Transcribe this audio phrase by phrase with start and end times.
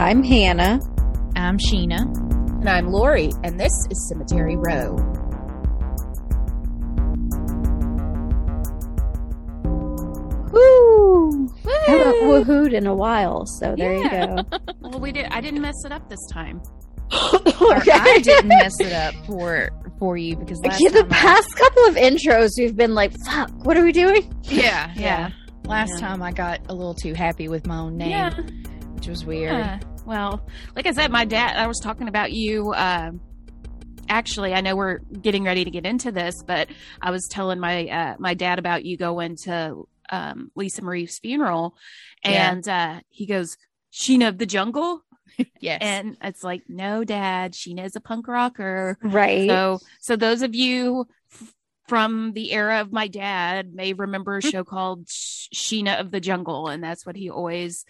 [0.00, 0.80] I'm Hannah.
[1.36, 2.00] I'm Sheena.
[2.60, 4.96] And I'm Lori, and this is Cemetery Row.
[10.52, 11.48] Woo!
[11.86, 14.36] Haven't woohooed in a while, so there you go.
[14.80, 15.26] Well, we did.
[15.26, 16.60] I didn't mess it up this time.
[17.12, 17.92] Okay.
[17.92, 21.54] I didn't mess it up for for you because last Yeah, the time I- past
[21.56, 24.96] couple of intros, we've been like, "Fuck, what are we doing?" yeah, yeah.
[24.96, 25.30] Yeah.
[25.64, 26.08] Last Yeah.
[26.08, 28.34] time I got a little too happy with my own name, Yeah.
[28.94, 29.84] which was weird.
[30.10, 30.28] Yeah.
[30.30, 31.56] Well, like I said, my dad.
[31.56, 32.72] I was talking about you.
[32.72, 33.12] Uh,
[34.08, 36.68] actually, I know we're getting ready to get into this, but
[37.00, 41.74] I was telling my uh, my dad about you going to um, Lisa Marie's funeral,
[42.24, 42.50] Yeah.
[42.50, 43.56] and uh, he goes,
[43.92, 45.04] "Sheena of the Jungle,"
[45.60, 45.78] Yes.
[45.82, 49.48] and it's like, "No, Dad, Sheena is a punk rocker." Right.
[49.48, 51.54] So, so those of you f-
[51.88, 56.66] from the era of my dad may remember a show called Sheena of the Jungle,
[56.68, 57.84] and that's what he always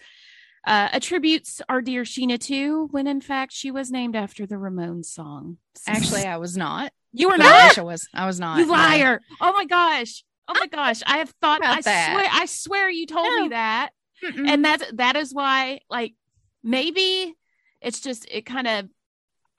[0.65, 2.87] uh, attributes our dear Sheena to.
[2.91, 5.57] When in fact, she was named after the Ramones song.
[5.87, 6.91] Actually, I was not.
[7.13, 7.69] you were But I not.
[7.69, 8.07] wish I was.
[8.13, 8.59] I was not.
[8.59, 8.73] You no.
[8.73, 9.21] liar!
[9.41, 10.23] Oh my gosh!
[10.47, 11.01] Oh my gosh!
[11.05, 11.63] I have thought.
[11.63, 12.11] I that?
[12.13, 12.29] swear.
[12.31, 13.41] I swear you told No.
[13.43, 13.89] me that
[14.23, 14.47] Mm-mm.
[14.47, 16.13] and that's that is why like
[16.63, 17.33] maybe
[17.81, 18.85] it's just it kind of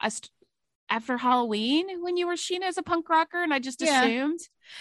[0.01, 0.31] I st-
[0.89, 4.03] after Halloween when you were Sheena as a punk rocker and I just Yeah.
[4.05, 4.41] assumed.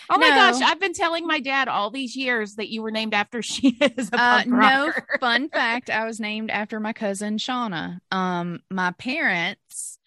[0.10, 3.14] Oh my gosh, I've been telling my dad all these years that you were named
[3.14, 4.10] after she is.
[4.12, 8.00] a Uh, no fun fact i was named after my cousin shauna.
[8.12, 10.00] Um my parents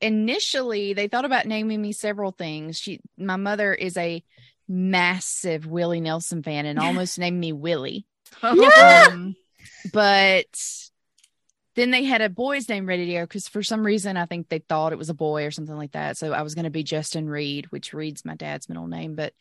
[0.00, 2.78] initially they thought about naming me several things.
[2.78, 4.24] She my mother is a
[4.68, 8.06] massive willie nelson fan and almost named me willie.
[8.42, 9.36] Um,
[9.92, 10.46] but
[11.76, 14.48] then they had a boy's name ready to go because for some reason I think
[14.48, 16.16] they thought it was a boy or something like that.
[16.16, 19.32] So I was going to be Justin Reed, which Reed's my dad's middle name, but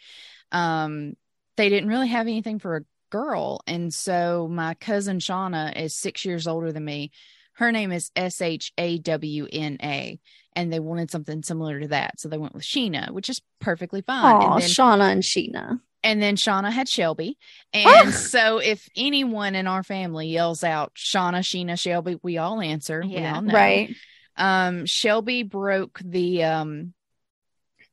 [0.51, 1.13] um,
[1.57, 6.25] they didn't really have anything for a girl, and so my cousin Shauna is six
[6.25, 7.11] years older than me.
[7.53, 10.19] Her name is S H A W N A,
[10.55, 14.01] and they wanted something similar to that, so they went with Sheena, which is perfectly
[14.01, 14.23] fine.
[14.59, 15.79] Then Shauna and Sheena.
[16.03, 17.37] And then Shauna had Shelby.
[17.73, 23.01] And so if anyone in our family yells out Shauna, Sheena, Shelby, we all answer.
[23.01, 23.35] We Yeah.
[23.35, 23.53] all know.
[23.53, 23.95] Right.
[24.37, 26.93] Um, Shelby broke the um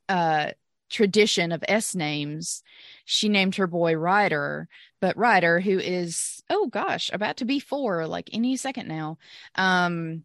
[0.08, 0.50] uh
[0.90, 2.62] tradition of S names.
[3.04, 4.68] She named her boy Ryder,
[5.00, 9.18] but Ryder, who is oh gosh, about to be four, like any second now,
[9.54, 10.24] um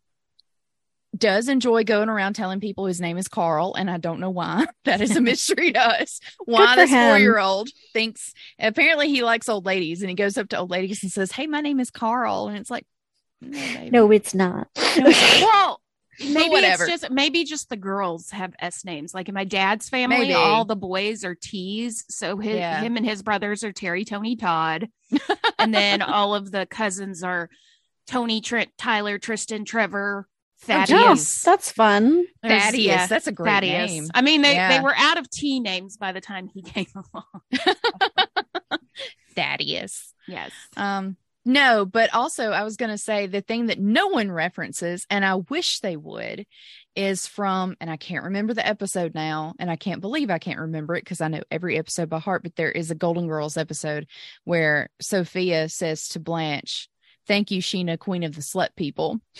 [1.16, 4.66] does enjoy going around telling people his name is Carl, and I don't know why.
[4.86, 6.20] That is a mystery to us.
[6.46, 10.50] Why this four year old thinks apparently he likes old ladies, and he goes up
[10.50, 12.86] to old ladies and says, "Hey, my name is Carl," and it's like,
[13.42, 13.90] no.
[13.92, 14.68] No, it's not.
[14.98, 15.82] well,
[16.20, 19.14] maybe it's just maybe just the girls have S names.
[19.14, 20.34] Like in my dad's family, Maybe.
[20.34, 22.06] all the boys are T's.
[22.10, 22.80] So his, Yeah.
[22.82, 24.90] him and his brothers are Terry, Tony, Todd,
[25.60, 27.50] and then all of the cousins are
[28.08, 30.28] Tony, Trent, Tyler, Tristan, Trevor,
[30.62, 30.90] Thaddeus.
[30.90, 32.26] Yes, that's fun.
[32.42, 32.86] There's- Thaddeus.
[32.86, 33.92] yeah, That's a great Thaddeus.
[33.92, 34.08] name.
[34.14, 34.78] I mean, they Yeah.
[34.78, 37.76] they were out of T names by the time he came along.
[39.36, 40.14] Thaddeus.
[40.28, 40.52] Yes.
[40.78, 41.18] Um,
[41.48, 45.24] no, but also I was going to say the thing that no one references, and
[45.24, 46.46] I wish they would,
[46.96, 50.60] is from, and I can't remember the episode now, and I can't believe I can't
[50.62, 53.58] remember it because I know every episode by heart, but there is a Golden Girls
[53.58, 54.08] episode
[54.46, 56.88] where Sophia says to Blanche,
[57.28, 59.20] Thank you, Sheena, Queen of the Slut People.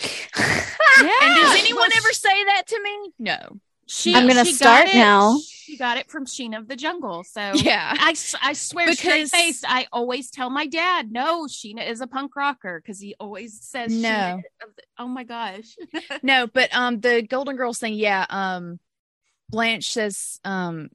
[1.02, 1.10] Yeah.
[1.22, 3.12] And does anyone ever say that to me?
[3.18, 3.60] No.
[3.88, 5.38] She, I'm gonna she start it- now.
[5.38, 7.22] She got it from Sheena of the Jungle.
[7.24, 7.92] So Yeah.
[7.98, 12.06] I, I swear straight Because- faced, I always tell my dad, no, Sheena is a
[12.06, 14.40] punk rocker because he always says No.
[14.62, 15.76] Of the- oh my gosh.
[16.22, 18.26] no, but um the Golden Girls thing, yeah.
[18.28, 18.78] Um
[19.48, 20.88] Blanche says um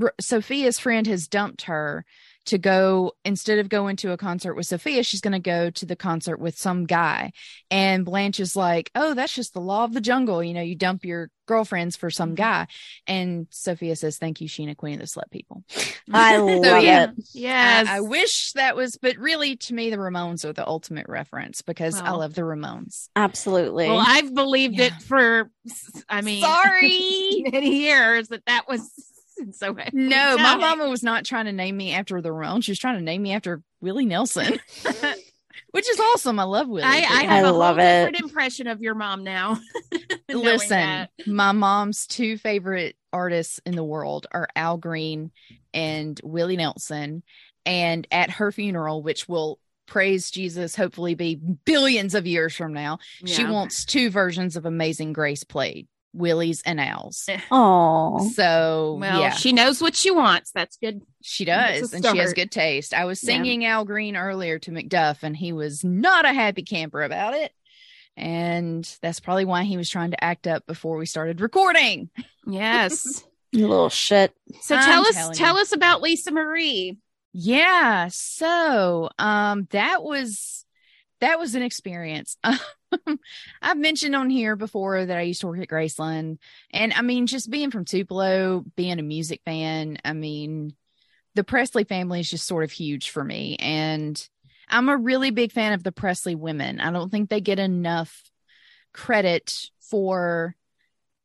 [0.00, 2.04] R- Sophia's friend has dumped her
[2.46, 5.86] to go instead of going to a concert with Sophia, she's going to go to
[5.86, 7.32] the concert with some guy.
[7.70, 10.42] And Blanche is like, "Oh, that's just the law of the jungle.
[10.42, 12.36] You know, you dump your girlfriends for some mm-hmm.
[12.36, 12.66] guy."
[13.06, 15.64] And Sophia says, "Thank you, Sheena, Queen of the Slut People."
[16.12, 17.04] I love yeah.
[17.04, 17.10] it.
[17.32, 17.88] Yes.
[17.88, 21.62] I, I wish that was, but really, to me, the Ramones are the ultimate reference
[21.62, 23.08] because I love the Ramones.
[23.16, 23.88] Absolutely.
[23.88, 25.50] Well, I've believed it for,
[26.08, 27.44] I mean, Sorry.
[27.50, 28.88] many years that that was
[29.52, 29.76] so.
[29.92, 30.58] No, my No.
[30.58, 32.64] mama was not trying to name me after the Ramones.
[32.64, 34.58] She was trying to name me after Willie Nelson,
[35.70, 36.38] which is awesome.
[36.38, 36.82] I love Willie.
[36.84, 38.04] I, I have I a love whole it.
[38.06, 39.58] different impression of your mom now.
[40.28, 41.10] listen, that.
[41.26, 45.30] my mom's two favorite artists in the world are Al Green
[45.74, 47.22] and Willie Nelson.
[47.64, 52.98] And at her funeral, which will praise Jesus, hopefully be billions of years from now,
[53.24, 55.88] she wants two versions of Amazing Grace played.
[56.16, 57.28] Willie's and Al's.
[57.50, 60.50] Oh, So Well, yeah, she knows what she wants.
[60.52, 61.02] That's good.
[61.22, 62.94] she does, and she has good taste.
[62.94, 63.26] I was Yeah.
[63.34, 67.52] singing Al Green earlier to Macduff, and he was not a happy camper about it.
[68.16, 72.10] And that's probably why he was trying to act up before we started recording.
[72.46, 73.24] Yes.
[73.52, 74.34] You little shit.
[74.60, 75.62] So I'm tell us tell you.
[75.62, 76.98] us about Lisa Marie.
[77.32, 78.08] Yeah.
[78.10, 80.66] So um that was
[81.20, 82.36] that was an experience.
[83.62, 86.38] I've mentioned on here before that I used to work at Graceland.
[86.72, 90.74] And I mean, just being from Tupelo, being a music fan, I mean,
[91.34, 93.56] the Presley family is just sort of huge for me.
[93.58, 94.28] And
[94.68, 96.80] I'm a really big fan of the Presley women.
[96.80, 98.22] I don't think they get enough
[98.92, 100.56] credit for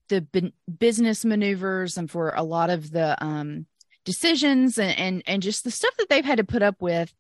[0.09, 3.65] the bu- business maneuvers and for a lot of the um,
[4.03, 7.13] decisions and, and and just the stuff that they've had to put up with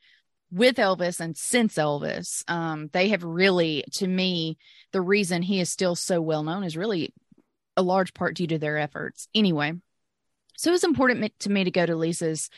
[0.51, 2.43] with Elvis and since Elvis.
[2.49, 4.57] Um, they have really, to me,
[4.91, 7.13] the reason he is still so well known is really
[7.77, 9.27] a large part due to their efforts.
[9.33, 9.73] Anyway,
[10.57, 12.49] so it was important to me to go to Lisa's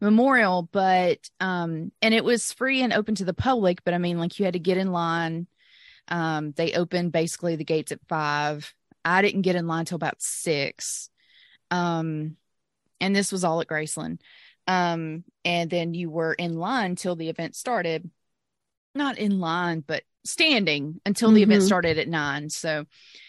[0.00, 3.84] memorial, but um, and it was free and open to the public.
[3.84, 5.46] But I mean, like you had to get in line.
[6.08, 8.74] Um, they opened basically the gates at five.
[9.04, 11.08] I didn't get in line till about six.
[11.70, 12.36] Um,
[13.00, 14.20] and this was all at Graceland.
[14.66, 18.08] Um, and then you were in line till the event started.
[18.94, 21.66] Not in line, but standing until the event Mhm.
[21.66, 22.48] started at nine.
[22.50, 22.86] So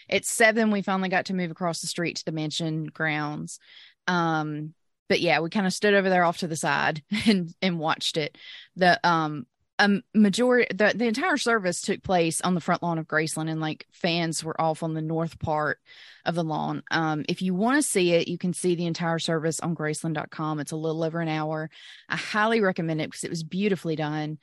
[0.08, 3.58] at seven, we finally got to move across the street to the mansion grounds.
[4.06, 4.74] Um,
[5.08, 8.16] but yeah, we kind of stood over there off to the side and and watched
[8.16, 8.36] it.
[8.76, 9.46] The um
[9.78, 13.60] a majority the, the entire service took place on the front lawn of Graceland and
[13.60, 15.78] like fans were off on the north part
[16.24, 16.82] of the lawn.
[16.90, 20.60] Um if you want to see it, you can see the entire service on graceland.com.
[20.60, 21.70] It's a little over an hour.
[22.08, 24.38] I highly recommend it because it was beautifully done.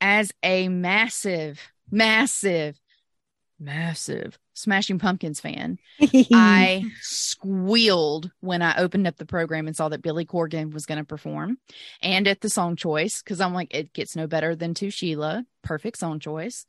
[0.00, 1.60] As a massive,
[1.90, 2.78] massive,
[3.60, 5.78] massive Smashing Pumpkins fan,
[6.32, 10.98] I squealed when I opened up the program and saw that Billy Corgan was going
[10.98, 11.58] to perform
[12.02, 15.44] and at the song choice because I'm like, it gets no better than To Sheila.
[15.62, 16.66] Perfect song choice.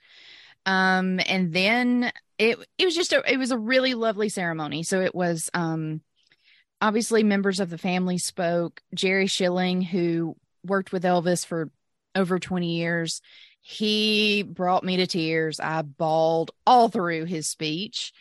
[0.66, 4.84] Um, and then it it was just a it was a really lovely ceremony.
[4.84, 6.02] So it was um
[6.82, 8.82] obviously members of the family spoke.
[8.94, 11.70] Jerry Schilling, who worked with Elvis for
[12.16, 13.22] over 20 years,
[13.70, 15.60] he brought me to tears.
[15.60, 18.12] I bawled all through his speech.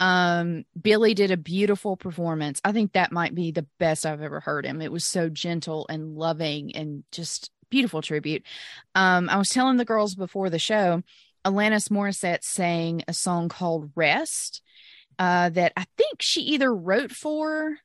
[0.00, 2.60] Um billy did a beautiful performance.
[2.64, 4.82] I think that might be the best i've ever heard him.
[4.82, 8.42] It was so gentle and loving and just beautiful tribute.
[8.96, 11.02] Um i was telling the girls before the show
[11.44, 14.60] alanis morissette sang a song called rest
[15.20, 17.76] uh that i think she either wrote for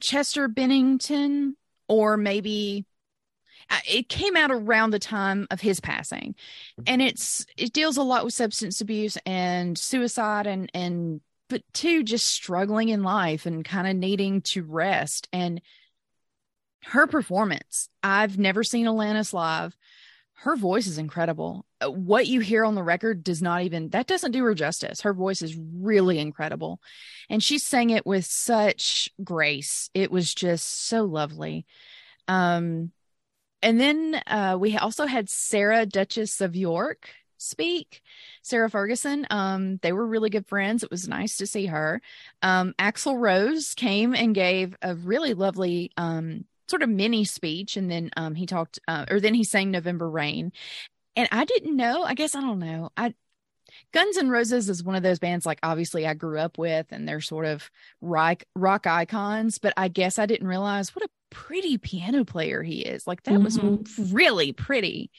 [0.00, 1.56] chester bennington
[1.88, 2.84] or maybe
[3.86, 6.34] it came out around the time of his passing.
[6.86, 12.02] And it's it deals a lot with substance abuse and suicide and and but two
[12.02, 15.28] just struggling in life and kind of needing to rest.
[15.32, 15.60] And
[16.84, 19.76] her performance i've never seen alanis live.
[20.42, 21.66] Her voice is incredible.
[21.80, 25.00] Uh, what you hear on the record does not even that doesn't do her justice.
[25.00, 26.80] Her voice is really incredible.
[27.28, 29.90] And she sang it with such grace.
[29.94, 31.66] It was just so lovely.
[32.28, 32.92] Um
[33.62, 38.02] and then uh we also had sarah duchess of york speak.
[38.42, 40.82] Sarah ferguson um they were really good friends.
[40.82, 42.02] It was nice to see her.
[42.42, 47.90] Um Axl rose came and gave a really lovely um sort of mini speech and
[47.90, 50.52] then um he talked uh, or then he sang november rain.
[51.16, 52.90] And i didn't know i guess i don't know.
[52.96, 53.14] I
[53.92, 57.06] guns N' roses is one of those bands like obviously i grew up with and
[57.06, 61.78] they're sort of rock rock icons but i guess i didn't realize what a pretty
[61.78, 63.58] piano player he is like that was
[64.12, 65.10] really pretty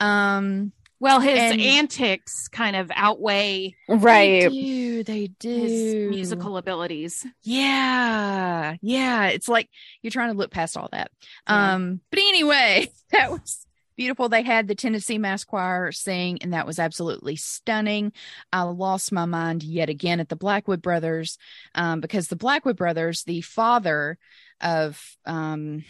[0.00, 4.50] um Well, his And- antics kind of outweigh they right.
[4.50, 7.26] do they do his musical abilities.
[7.42, 8.76] Yeah.
[8.80, 9.26] Yeah.
[9.26, 9.68] It's like
[10.00, 11.10] you're trying to look past all that.
[11.48, 11.74] Yeah.
[11.74, 13.66] Um, but anyway, that was
[14.02, 14.28] beautiful.
[14.28, 18.12] They had the Tennessee Mass Choir sing, and that was absolutely stunning.
[18.52, 21.38] I lost my mind yet again at the Blackwood Brothers,
[21.76, 24.18] um, because the Blackwood Brothers, the father
[24.60, 25.84] of um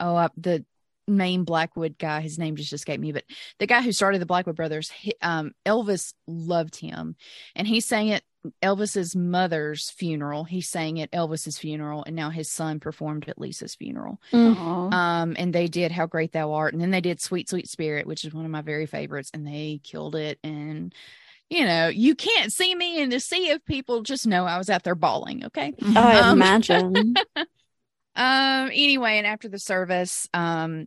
[0.00, 0.64] oh uh, the
[1.06, 3.22] main Blackwood guy, his name just escaped me, but
[3.60, 7.14] the guy who started the Blackwood Brothers, he, um, Elvis loved him,
[7.54, 8.24] and he sang at
[8.62, 10.44] Elvis's mother's funeral.
[10.44, 14.20] He sang at Elvis's funeral, and now his son performed at Lisa's funeral.
[14.32, 14.56] Mm.
[14.56, 14.90] Aw.
[14.90, 18.06] Um, and they did "How Great Thou Art," and then they did "Sweet Sweet Spirit,"
[18.06, 20.38] which is one of my very favorites, and they killed it.
[20.42, 20.92] And
[21.50, 24.02] you know, you can't see me in the sea of people.
[24.02, 25.44] Just know I was out there bawling.
[25.46, 25.72] Okay.
[25.94, 27.14] I Um, imagine.
[28.14, 28.70] Um.
[28.72, 30.86] Anyway, and after the service, um,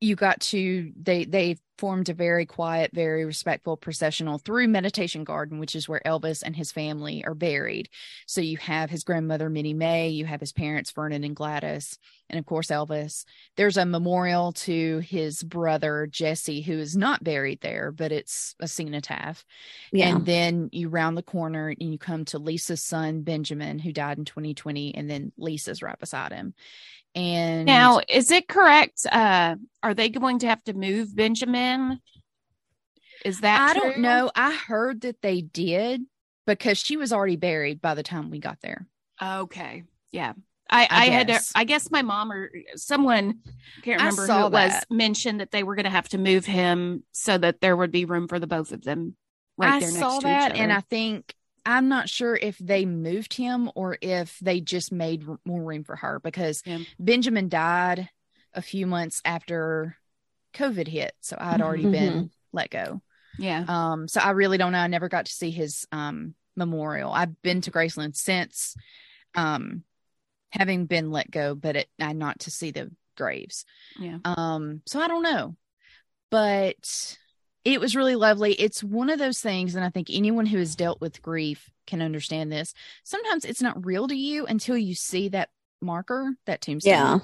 [0.00, 5.58] you got to they they formed a very quiet, very respectful processional through Meditation Garden,
[5.58, 7.88] which is where Elvis and his family are buried.
[8.24, 11.98] So you have his grandmother, Minnie Mae, you have his parents, Vernon and Gladys,
[12.30, 13.24] and of course, Elvis.
[13.56, 18.68] There's a memorial to his brother, Jesse, who is not buried there, but it's a
[18.68, 19.44] cenotaph.
[19.90, 20.10] Yeah.
[20.10, 24.18] And then you round the corner and you come to Lisa's son, Benjamin, who died
[24.18, 26.54] in 2020, and then Lisa's right beside him.
[27.14, 29.06] And Now, is it correct?
[29.10, 32.00] Uh, are they going to have to move Benjamin?
[33.24, 34.30] Is that I don't know.
[34.34, 36.02] I heard that they did
[36.46, 38.86] because she was already buried by the time we got there.
[39.22, 39.84] Okay.
[40.10, 40.32] Yeah.
[40.68, 41.40] I, I I, had to.
[41.54, 43.40] I guess my mom or someone
[43.82, 47.04] can't remember who it was mentioned that they were going to have to move him
[47.12, 49.14] so that there would be room for the both of them
[49.58, 50.72] right I there next saw to that, each and.
[50.72, 55.38] I think I'm not sure if they moved him or if they just made r-
[55.44, 56.78] more room for her because Yeah.
[56.98, 58.08] Benjamin died
[58.52, 59.96] a few months after
[60.54, 61.92] COVID hit, so I had already Mhm.
[61.92, 63.00] been let go.
[63.38, 63.64] yeah.
[63.66, 64.78] Um, so I really don't know.
[64.78, 67.10] I never got to see his um memorial.
[67.12, 68.76] I've been to Graceland since
[69.34, 69.84] um
[70.50, 73.64] having been let go, but it, I not to see the graves.
[73.98, 74.18] Yeah.
[74.24, 75.56] Um, so I don't know,
[76.30, 77.16] but
[77.64, 78.54] it was really lovely.
[78.54, 82.02] It's one of those things, and I think anyone who has dealt with grief can
[82.02, 82.74] understand this.
[83.04, 85.50] Sometimes it's not real to you until you see that
[85.80, 86.92] marker, that tombstone.
[86.92, 87.18] Yeah.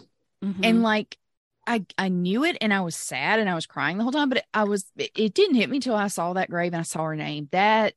[0.45, 0.61] Mhm.
[0.62, 1.18] And like,
[1.66, 4.28] I I knew it, and I was sad, and I was crying the whole time.
[4.28, 6.80] But it, I was, it, it didn't hit me till I saw that grave and
[6.80, 7.49] I saw her name.
[7.52, 7.95] That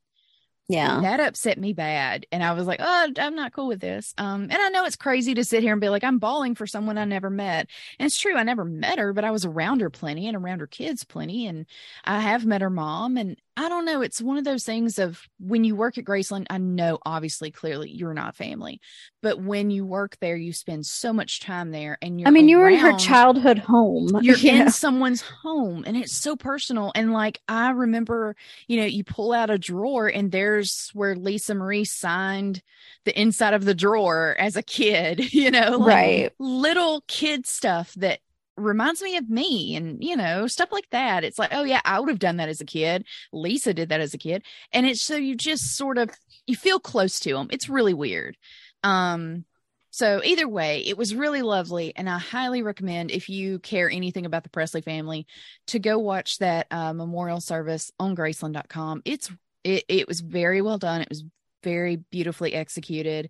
[0.71, 1.01] Yeah.
[1.01, 4.43] that upset me bad and i was like oh i'm not cool with this um
[4.43, 6.97] and i know it's crazy to sit here and be like i'm bawling for someone
[6.97, 7.67] i never met
[7.99, 10.59] and it's true i never met her but i was around her plenty and around
[10.59, 11.65] her kids plenty and
[12.05, 15.21] i have met her mom and i don't know it's one of those things of
[15.39, 18.79] when you work at graceland i know obviously clearly you're not family
[19.21, 22.47] but when you work there you spend so much time there and you're I mean,
[22.47, 24.15] you were in her childhood home.
[24.21, 24.63] you're Yeah.
[24.63, 28.35] in someone's home and it's so personal and like i remember
[28.67, 32.61] you know you pull out a drawer and there's where lisa marie signed
[33.05, 36.31] the inside of the drawer as a kid you know like Right.
[36.39, 38.19] little kid stuff that
[38.61, 41.23] reminds me of me and you know stuff like that.
[41.23, 43.05] It's like oh yeah i would have done that as a kid.
[43.31, 44.43] Lisa did that as a kid.
[44.71, 46.09] And it's so you just sort of
[46.47, 48.37] you feel close to them it's really weird.
[48.83, 49.45] Um
[49.93, 54.25] so either way, it was really lovely, and I highly recommend if you care anything
[54.25, 55.27] about the Presley family
[55.67, 59.01] to go watch that uh, memorial service on Graceland.com.
[59.03, 59.29] It's
[59.65, 61.01] it it was very well done.
[61.01, 61.25] It was
[61.61, 63.29] very beautifully executed,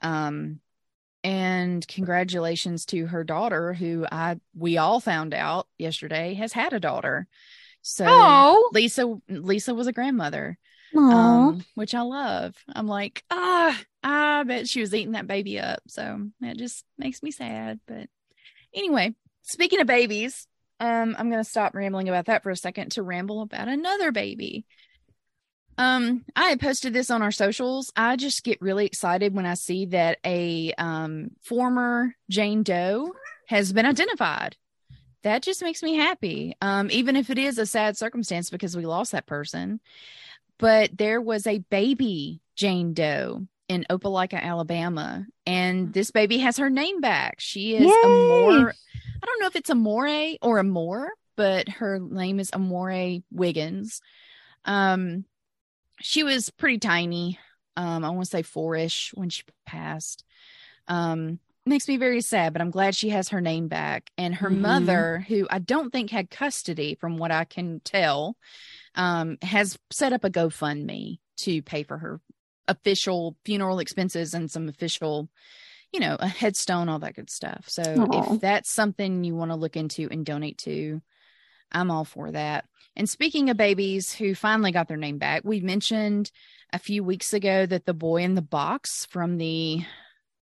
[0.00, 0.60] um,
[1.28, 6.80] and congratulations to her daughter, who I we all found out yesterday has had a
[6.80, 7.26] daughter.
[7.82, 10.58] So oh, Lisa Lisa was a grandmother
[10.96, 12.54] um, which I love.
[12.74, 15.80] I'm like, ah, I bet she was eating that baby up.
[15.86, 17.80] So that just makes me sad.
[17.86, 18.08] But
[18.74, 20.46] anyway, speaking of babies,
[20.80, 24.64] um, I'm gonna stop rambling about that for a second to ramble about another baby.
[25.78, 27.92] Um, I had posted this on our socials.
[27.96, 33.12] I just get really excited when I see that a um former Jane Doe
[33.46, 34.56] has been identified.
[35.22, 36.54] That just makes me happy.
[36.60, 39.80] Um, even if it is a sad circumstance because we lost that person
[40.58, 46.70] but there was a baby Jane Doe in Opelika, Alabama, and this baby has her
[46.70, 47.36] name back.
[47.38, 47.92] She is Yay!
[48.04, 48.74] Amore.
[49.22, 54.00] I don't know if it's Amore or Amore, but her name is Amore Wiggins.
[54.64, 55.24] Um,
[56.00, 57.38] she was pretty tiny.
[57.76, 60.24] Um, I want to say four-ish when she passed.
[60.88, 64.10] Um, makes me very sad, but I'm glad she has her name back.
[64.16, 64.60] And her Mhm.
[64.60, 68.36] mother, who I don't think had custody, from what I can tell,
[68.94, 72.20] um, has set up a GoFundMe to pay for her
[72.66, 75.28] official funeral expenses and some official,
[75.92, 77.64] you know, a headstone, all that good stuff.
[77.68, 78.34] So Aw.
[78.34, 81.00] if that's something you want to look into and donate to,
[81.72, 82.64] I'm all for that.
[82.96, 86.30] And speaking of babies who finally got their name back, we mentioned
[86.72, 89.82] a few weeks ago that the boy in the box from the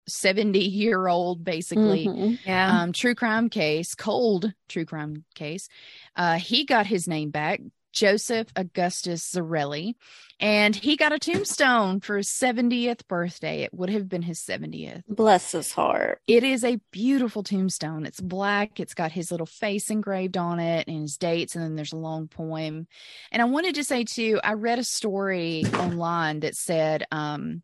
[0.08, 2.38] 70 year old basically Mhm.
[2.44, 2.82] yeah.
[2.82, 5.68] um, true crime case, cold true crime case.
[6.16, 7.60] Uh, he got his name back,
[7.92, 9.94] Joseph Augustus Zarelli,
[10.40, 13.62] and he got a tombstone for his 70th birthday.
[13.62, 15.02] It would have been his 70th.
[15.08, 16.20] Bless his heart.
[16.26, 18.06] It is a beautiful tombstone.
[18.06, 18.80] It's black.
[18.80, 21.96] It's got his little face engraved on it and his dates, and then there's a
[21.96, 22.86] long poem.
[23.30, 27.62] And I wanted to say too, I read a story online that said um,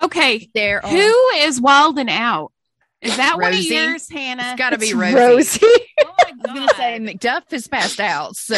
[0.00, 0.48] okay.
[0.54, 2.52] there are Who is wilding out?
[3.02, 3.74] Is that one of Rosie.
[3.74, 4.50] yours, Hannah?
[4.50, 5.16] it's got to be It's Rosie.
[5.16, 5.86] Rosie.
[6.42, 8.54] was gonna say Macduff has passed out, so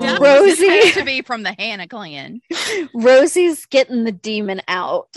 [0.00, 0.66] this Rosie.
[0.68, 2.40] has to be from the Hannah clan.
[2.94, 5.08] Rosie's getting the demon out.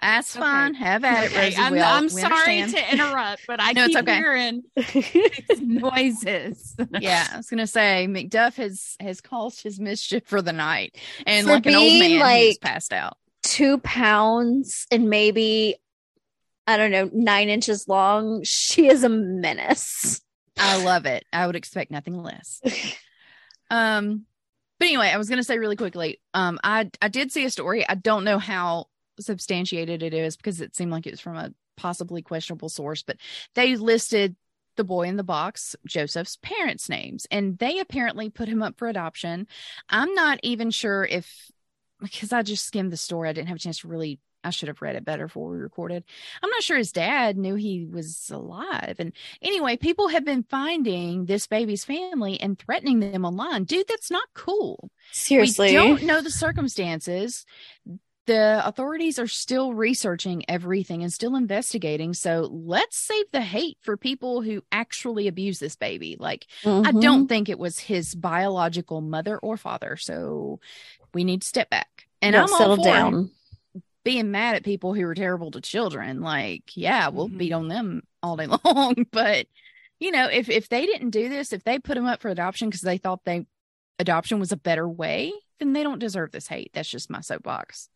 [0.00, 0.74] That's fine.
[0.74, 1.56] Have at it, Okay, Rosie.
[1.60, 2.72] I'm, I'm sorry understand.
[2.72, 4.16] to interrupt, but I No, it's keep okay.
[4.16, 4.62] hearing
[5.60, 6.76] noises.
[7.00, 11.46] Yeah, I was gonna say Macduff has has caused his mischief for the night, and
[11.46, 13.16] For like an old man, he's like- passed out.
[13.42, 15.74] Two pounds and maybe,
[16.66, 18.42] I don't know, nine inches long.
[18.44, 20.20] She is a menace.
[20.60, 21.24] I love it.
[21.32, 22.60] I would expect nothing less.
[23.70, 24.26] Um,
[24.78, 26.20] but anyway, I was gonna say really quickly.
[26.34, 27.88] Um, I I did see a story.
[27.88, 28.86] I don't know how
[29.20, 33.16] substantiated it is because it seemed like it was from a possibly questionable source, but
[33.54, 34.36] they listed
[34.76, 38.88] the boy in the box, Joseph's parents' names, and they apparently put him up for
[38.88, 39.46] adoption.
[39.88, 41.50] I'm not even sure if
[42.00, 44.18] because I just skimmed the story, I didn't have a chance to really.
[44.42, 46.04] I should have read it better before we recorded.
[46.42, 48.96] I'm not sure his dad knew he was alive.
[48.98, 53.64] And anyway, people have been finding this baby's family and threatening them online.
[53.64, 54.90] Dude, that's not cool.
[55.12, 55.68] Seriously.
[55.68, 57.44] We don't know the circumstances.
[58.26, 62.14] The authorities are still researching everything and still investigating.
[62.14, 66.16] So let's save the hate for people who actually abuse this baby.
[66.18, 67.00] Like, I Mhm.
[67.00, 69.96] don't think it was his biological mother or father.
[69.96, 70.60] So
[71.12, 72.06] we need to step back.
[72.22, 73.30] And I'm all settle for down.
[74.04, 76.20] Being mad at people who are terrible to children.
[76.20, 77.38] Like, yeah, we'll Mhm.
[77.38, 79.06] beat on them all day long.
[79.10, 79.46] But
[79.98, 82.68] you know, if if they didn't do this, if they put them up for adoption
[82.68, 83.46] because they thought they
[83.98, 86.70] adoption was a better way, then they don't deserve this hate.
[86.72, 87.90] That's just my soapbox.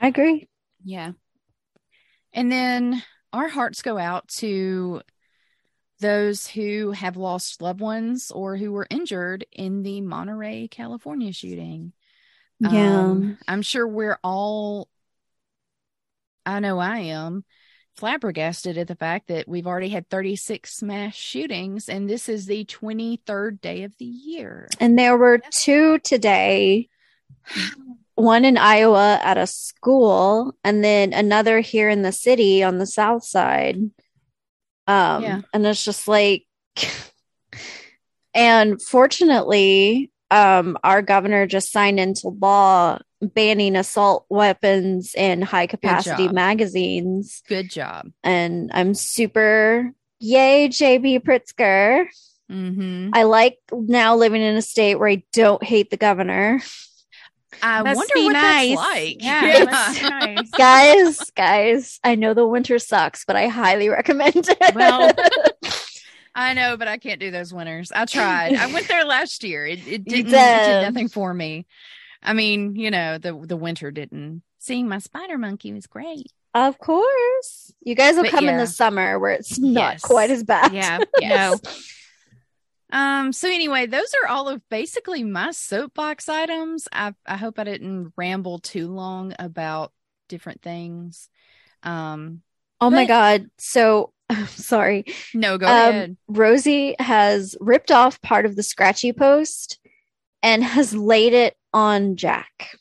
[0.00, 0.48] I agree.
[0.82, 1.12] Yeah.
[2.32, 3.02] And then
[3.34, 5.02] our hearts go out to
[6.00, 11.92] those who have lost loved ones or who were injured in the Monterey, California shooting.
[12.58, 13.00] Yeah.
[13.00, 14.88] Um, I'm sure we're all,
[16.44, 17.44] I know I am,
[17.96, 22.64] flabbergasted at the fact that we've already had 36 mass shootings and this is the
[22.64, 24.68] 23rd day of the year.
[24.80, 26.88] and there were two today.
[28.14, 32.86] One in Iowa at a school, and then another here in the city on the
[32.86, 33.76] south side.
[34.86, 35.40] Um, Yeah.
[35.54, 36.44] and it's just like,
[38.34, 46.26] and fortunately, um, our governor just signed into law banning assault weapons in high capacity
[46.26, 46.34] job.
[46.34, 47.42] magazines.
[47.46, 48.10] Good job.
[48.24, 52.06] And I'm super yay, JB Pritzker.
[52.50, 53.10] Mm-hmm.
[53.12, 56.62] I like now living in a state where I don't hate the governor.
[57.62, 58.76] I Must wonder be what nice.
[58.76, 59.22] that's like.
[59.22, 60.50] Yeah, must be nice.
[60.56, 64.74] guys, guys, I know the winter sucks, but I highly recommend it.
[64.74, 65.12] Well,
[66.34, 67.92] I know, but I can't do those winters.
[67.94, 68.54] I tried.
[68.54, 69.66] I went there last year.
[69.66, 70.28] It, it didn't.
[70.28, 70.82] It did.
[70.82, 71.66] nothing for me.
[72.22, 74.42] I mean, you know, the the winter didn't.
[74.58, 76.26] Seeing my spider monkey was great.
[76.54, 77.72] of course.
[77.82, 80.02] You guys will But come in the summer where it's not Yes.
[80.02, 80.72] quite as bad.
[80.72, 81.00] yeah.
[81.20, 81.60] Yes.
[82.90, 82.98] No.
[82.98, 83.32] Um.
[83.32, 86.88] So anyway, those are all of basically my soapbox items.
[86.92, 89.92] I I hope I didn't ramble too long about
[90.28, 91.28] different things.
[91.82, 92.42] Um.
[92.80, 93.46] Oh my god.
[93.58, 94.12] So
[94.48, 95.04] sorry.
[95.34, 96.16] No, go Um, ahead.
[96.28, 99.78] Rosie has ripped off part of the scratchy post
[100.42, 102.78] and has laid it on Jack.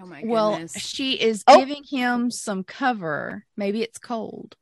[0.00, 0.30] Oh my goodness.
[0.30, 1.58] Well, she is Oh.
[1.58, 3.44] giving him some cover.
[3.56, 4.56] Maybe it's cold.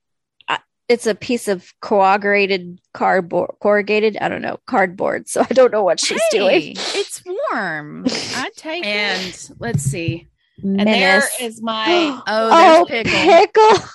[0.86, 5.30] It's a piece of corrugated cardboard, corrugated, I don't know, cardboard.
[5.30, 6.72] So I don't know what she's Hey, doing.
[6.76, 8.04] It's warm.
[8.36, 8.86] I'd take it.
[8.86, 10.28] and let's see.
[10.62, 13.18] And there is my Oh, there's pickle.
[13.72, 13.88] pickle.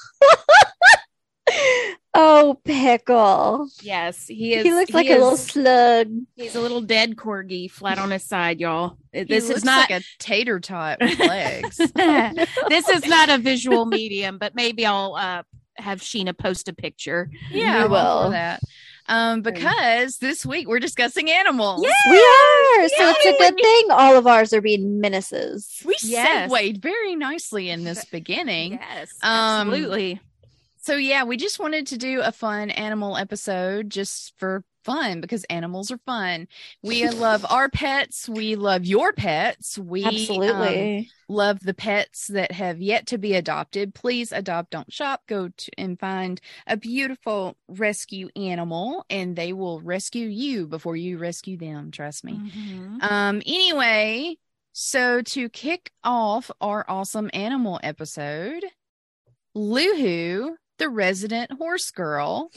[2.13, 3.69] Oh, pickle.
[3.81, 6.07] yes, he is He looks like he a little slug.
[6.35, 8.97] he's a little dead corgi flat on his side, y'all.
[9.13, 11.77] This looks is not like a tater tot with legs.
[12.69, 15.43] this is not a visual medium, but maybe I'll uh
[15.77, 17.29] have Sheena post a picture.
[17.51, 18.31] Yeah, You I'm all for will.
[18.31, 18.59] that.
[19.07, 21.81] Um, because this week we're discussing animals.
[21.81, 22.87] We are.
[22.89, 25.81] So it's a good thing all of ours are being menaces.
[25.85, 26.51] We Yes.
[26.51, 28.73] segued very nicely in this beginning.
[28.73, 30.19] Yes, Um, absolutely.
[30.89, 35.43] So yeah, we just wanted to do a fun animal episode just for fun because
[35.43, 36.47] animals are fun.
[36.81, 38.27] We love our pets.
[38.27, 39.77] We love your pets.
[39.77, 41.11] We um, Absolutely.
[41.27, 43.93] love the pets that have yet to be adopted.
[43.93, 45.21] Please adopt, don't shop.
[45.27, 51.19] Go to, and find a beautiful rescue animal, and they will rescue you before you
[51.19, 51.91] rescue them.
[51.91, 52.33] Trust me.
[52.33, 53.03] Mhm.
[53.03, 53.43] Um.
[53.45, 54.37] Anyway,
[54.73, 58.63] so to kick off our awesome animal episode,
[59.55, 62.49] Luhu, the resident horse girl,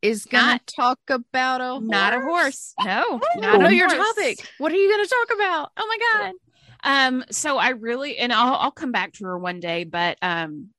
[0.00, 2.74] is gonna Not- talk about a Not a horse.
[2.84, 4.14] No, not a your horse.
[4.16, 4.48] topic.
[4.58, 5.70] What are you gonna talk about?
[5.76, 6.32] Oh my god.
[6.84, 10.70] Um, so I really, and I'll, I'll come back to her one day, but um,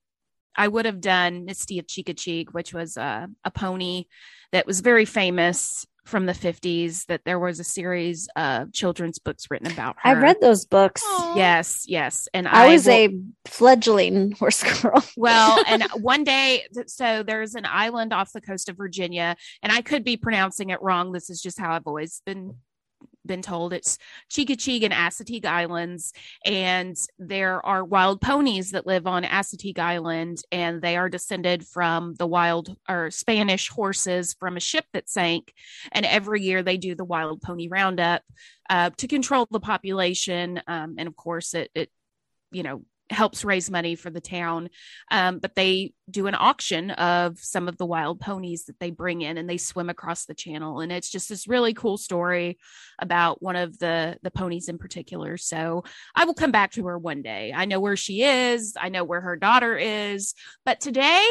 [0.56, 4.06] I would have done Misty of Chincoteague, which was uh, a pony
[4.52, 9.50] that was very famous from the 50s that there was a series of children's books
[9.50, 10.10] written about her.
[10.10, 11.02] I read those books.
[11.06, 11.36] Aw.
[11.36, 12.28] Yes, yes.
[12.34, 15.04] And I was will- a fledgling horse girl.
[15.16, 19.82] well, and one day, so there's an island off the coast of Virginia, and I
[19.82, 21.12] could be pronouncing it wrong.
[21.14, 22.56] This is just how I've always been
[23.26, 23.74] been told.
[23.74, 23.98] It's
[24.30, 26.14] Chincoteague and Assateague Islands,
[26.46, 32.16] and there are wild ponies that live on Assateague Island, and they are descended from
[32.16, 35.54] the wild or Spanish horses from a ship that sank.
[35.92, 38.24] And every year they do the wild pony roundup
[38.70, 41.90] uh, to control the population, um, and of course it it
[42.52, 42.84] you know
[43.14, 44.70] helps raise money for the town.
[45.12, 49.22] Um, but they do an auction of some of the wild ponies that they bring
[49.22, 50.80] in and they swim across the channel.
[50.80, 52.58] And it's just this really cool story
[53.00, 55.38] about one of the, the ponies in particular.
[55.38, 55.84] So
[56.16, 57.54] I will come back to her one day.
[57.56, 58.76] I know where she is.
[58.80, 60.34] I know where her daughter is.
[60.66, 61.26] But today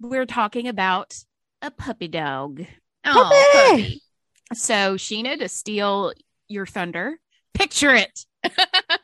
[0.00, 1.16] we're talking about
[1.62, 2.64] a puppy dog.
[3.04, 3.82] Aw, Puppy!
[3.82, 4.02] puppy.
[4.52, 6.12] So Sheena, to steal
[6.48, 7.18] your thunder,
[7.54, 8.24] picture it.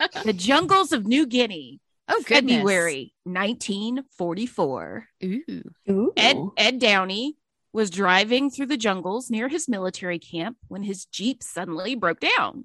[0.25, 1.81] the jungles of New Guinea.
[2.09, 2.57] Oh, goodness.
[2.57, 5.07] February 1944.
[5.25, 5.43] Ooh.
[5.89, 6.13] Ooh.
[6.17, 7.37] Ed Ed Downey
[7.73, 12.65] was driving through the jungles near his military camp when his Jeep suddenly broke down.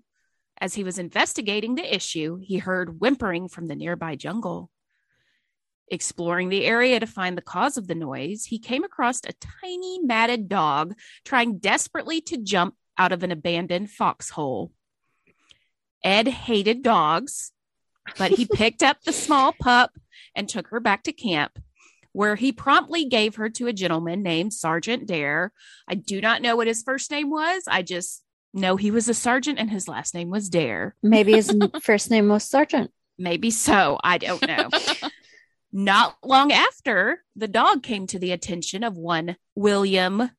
[0.60, 4.72] As he was investigating the issue, he heard whimpering from the nearby jungle.
[5.90, 10.00] Exploring the area to find the cause of the noise, he came across a tiny
[10.00, 14.72] matted dog trying desperately to jump out of an abandoned foxhole.
[16.06, 17.52] Ed hated dogs,
[18.18, 19.92] but he picked up the small pup
[20.36, 21.60] and took her back to camp,
[22.14, 25.52] where he promptly gave her to a gentleman named Sergeant Dare.
[25.88, 27.64] I do not know what his first name was.
[27.68, 30.96] I just know he was a sergeant and his last name was Dare.
[31.04, 32.92] Maybe his first name was Sergeant.
[33.18, 34.00] Maybe so.
[34.04, 34.70] I don't know.
[35.74, 40.32] Not long after, the dog came to the attention of one William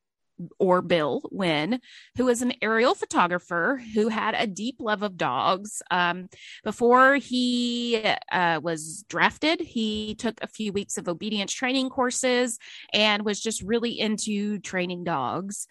[0.59, 1.79] or Bill Wynn,
[2.15, 5.81] who was an aerial photographer who had a deep love of dogs.
[5.89, 6.29] Um,
[6.63, 12.59] before he uh, was drafted, he took a few weeks of obedience training courses
[12.93, 15.67] and was just really into training dogs.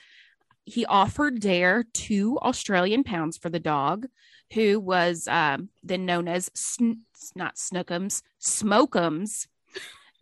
[0.65, 4.07] He offered Dare two Australian pounds for the dog,
[4.53, 7.03] who was um, then known as sn-
[7.35, 9.47] not Snookums, Smokums,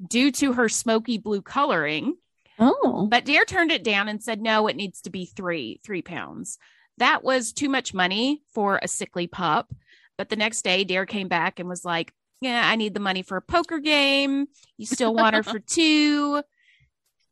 [0.06, 2.16] due to her smoky blue coloring.
[2.58, 3.06] Oh.
[3.10, 6.58] But Dare turned it down and said, no, it needs to be three, three pounds.
[6.98, 9.72] That was too much money for a sickly pup.
[10.16, 13.22] But the next day, Dare came back and was like, yeah, I need the money
[13.22, 14.46] for a poker game.
[14.76, 16.42] You still want her for two.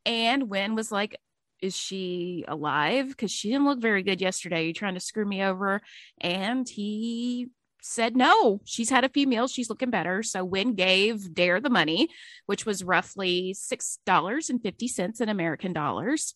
[0.05, 1.17] And Wynn was like,
[1.61, 3.09] is she alive?
[3.09, 4.67] Because she didn't look very good yesterday.
[4.67, 5.81] You trying to screw me over?
[6.21, 7.49] And he
[7.83, 8.61] said no.
[8.65, 9.53] She's had a few meals.
[9.53, 10.23] She's looking better.
[10.23, 12.09] So Wynn gave Dare the money,
[12.47, 16.35] which was roughly six dollars and fifty cents in American dollars,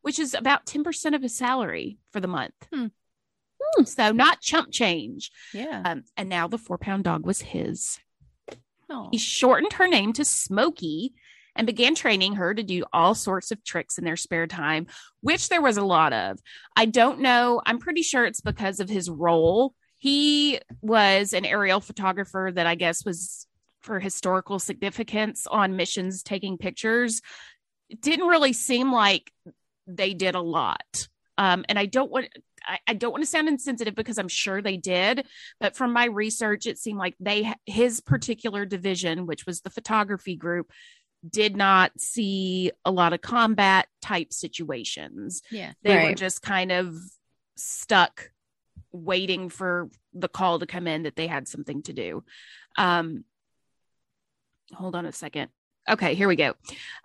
[0.00, 2.54] which is about ten percent of his salary for the month.
[2.72, 2.86] Hmm.
[3.60, 3.84] Hmm.
[3.84, 5.30] So not chump change.
[5.52, 5.82] Yeah.
[5.84, 7.98] Um, and now the four pound dog was his.
[8.88, 9.08] Oh.
[9.10, 11.14] He shortened her name to Smokey
[11.56, 14.86] and began training her to do all sorts of tricks in their spare time,
[15.20, 16.38] which there was a lot of.
[16.76, 17.62] I don't know.
[17.64, 19.74] I'm pretty sure it's because of his role.
[20.04, 23.46] He was an aerial photographer that I guess was
[23.80, 27.22] for historical significance on missions taking pictures.
[27.88, 29.32] It didn't really seem like
[29.86, 31.08] they did a lot.
[31.38, 32.28] Um, and I don't want
[32.66, 35.26] I, I don't want to sound insensitive because I'm sure they did,
[35.58, 40.36] but from my research, it seemed like they his particular division, which was the photography
[40.36, 40.70] group,
[41.26, 45.40] did not see a lot of combat type situations.
[45.50, 45.72] Yeah.
[45.82, 46.94] They were just kind of
[47.56, 48.32] stuck
[48.94, 52.24] waiting for the call to come in that they had something to do.
[52.78, 53.24] Um,
[54.72, 55.50] hold on a second.
[55.90, 56.54] Okay, here we go.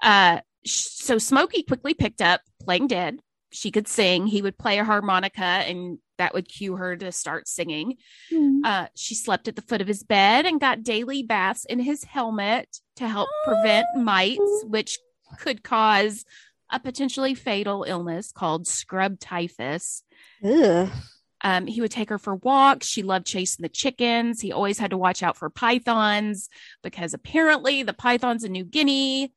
[0.02, 3.20] Uh, so Smokey quickly picked up playing dead.
[3.52, 4.28] She could sing.
[4.28, 7.96] He would play a harmonica, and that would cue her to start singing.
[8.30, 8.62] Hmm.
[8.64, 12.04] Uh, she slept at the foot of his bed and got daily baths in his
[12.04, 15.00] helmet to help prevent mites, which
[15.40, 16.24] could cause
[16.72, 20.04] a potentially fatal illness called scrub typhus.
[20.44, 20.90] Ugh.
[21.42, 22.88] Um, he would take her for walks.
[22.88, 24.42] She loved chasing the chickens.
[24.42, 26.50] He always had to watch out for pythons
[26.84, 29.34] because apparently the pythons in New Guinea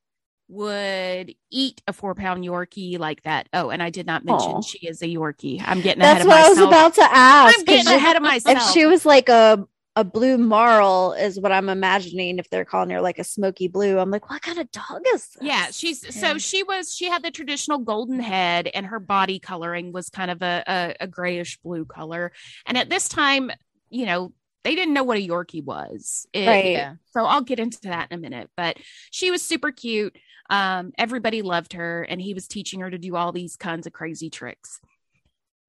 [0.49, 3.49] would eat a four pound Yorkie like that.
[3.53, 4.61] Oh, and I did not mention Aw.
[4.61, 5.63] she is a Yorkie.
[5.65, 6.57] I'm getting That's ahead of myself.
[6.57, 7.59] That's what I was about to ask.
[7.59, 8.59] I'm getting ahead of myself.
[8.59, 12.39] If she was like a a blue marl, is what I'm imagining.
[12.39, 15.29] If they're calling her like a smoky blue, I'm like, what kind of dog is
[15.29, 15.37] this?
[15.43, 16.11] Yeah, she's Yeah.
[16.11, 20.31] so she was she had the traditional golden head and her body coloring was kind
[20.31, 22.33] of a, a, a grayish blue color.
[22.67, 23.51] And at this time,
[23.91, 24.33] you know,
[24.65, 26.27] they didn't know what a Yorkie was.
[26.33, 26.67] It- Right.
[26.73, 26.95] Yeah.
[27.13, 28.49] So I'll get into that in a minute.
[28.57, 28.79] But
[29.11, 30.17] she was super cute.
[30.49, 33.93] Um, everybody loved her, and he was teaching her to do all these kinds of
[33.93, 34.81] crazy tricks.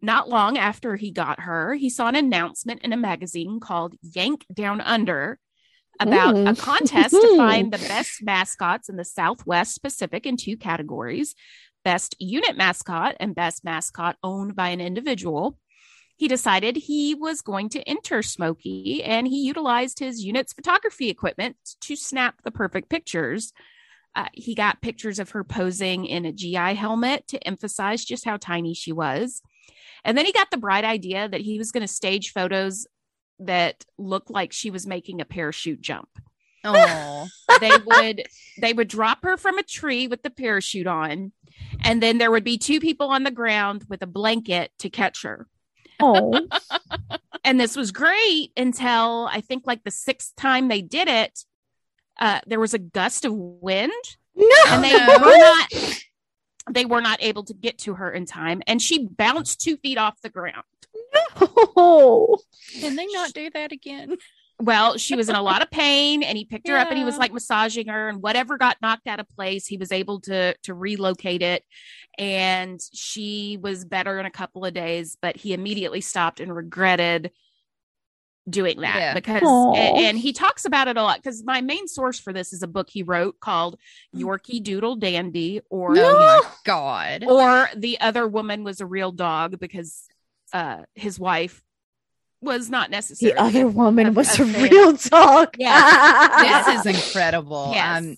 [0.04, 4.46] Not long after he got her, he saw an announcement in a magazine called Yank
[4.54, 5.40] Down Under
[6.00, 6.58] about a Mm.
[6.58, 11.34] contest to find the best mascots in the Southwest Pacific in two categories
[11.86, 15.58] best unit mascot and best mascot owned by an individual.
[16.16, 21.58] He decided he was going to enter Smokey and he utilized his unit's photography equipment
[21.82, 23.52] to snap the perfect pictures.
[24.16, 28.38] Uh, he got pictures of her posing in a GI helmet to emphasize just how
[28.38, 29.42] tiny she was.
[30.06, 32.88] And then he got the bright idea that he was going to stage photos
[33.40, 36.10] that looked like she was making a parachute jump.
[36.64, 37.28] Oh,
[37.60, 38.24] They would
[38.60, 41.32] they would drop her from a tree with the parachute on,
[41.84, 45.24] and then there would be two people on the ground with a blanket to catch
[45.24, 45.48] her.
[46.00, 46.48] Oh,
[47.44, 51.44] And this was great until I think like the sixth time they did it,
[52.20, 53.92] uh, there was a gust of wind
[54.36, 54.56] no.
[54.68, 55.18] and they no.
[55.20, 56.03] were not
[56.72, 59.98] they were not able to get to her in time and she bounced two feet
[59.98, 60.64] off the ground
[61.36, 62.38] Oh.
[62.80, 64.18] can they not do that again?
[64.60, 67.04] well she was in a lot of pain and he picked her up and he
[67.04, 70.56] was like massaging her and whatever got knocked out of place he was able to
[70.62, 71.64] to relocate it
[72.20, 77.32] and she was better in a couple of days but he immediately stopped and regretted
[78.50, 79.14] doing that Yeah.
[79.14, 82.52] because and, and he talks about it a lot because my main source for this
[82.52, 83.80] is a book he wrote called
[84.14, 87.24] yorkie doodle dandy or Oh my god!
[87.26, 90.04] or the other woman was a real dog because
[90.52, 91.64] uh his wife
[92.42, 93.32] was not necessary.
[93.32, 95.56] The other woman a- was a a real dog.
[95.58, 96.64] Yeah.
[96.66, 97.72] this is incredible.
[97.74, 97.98] Yes.
[98.04, 98.18] Um,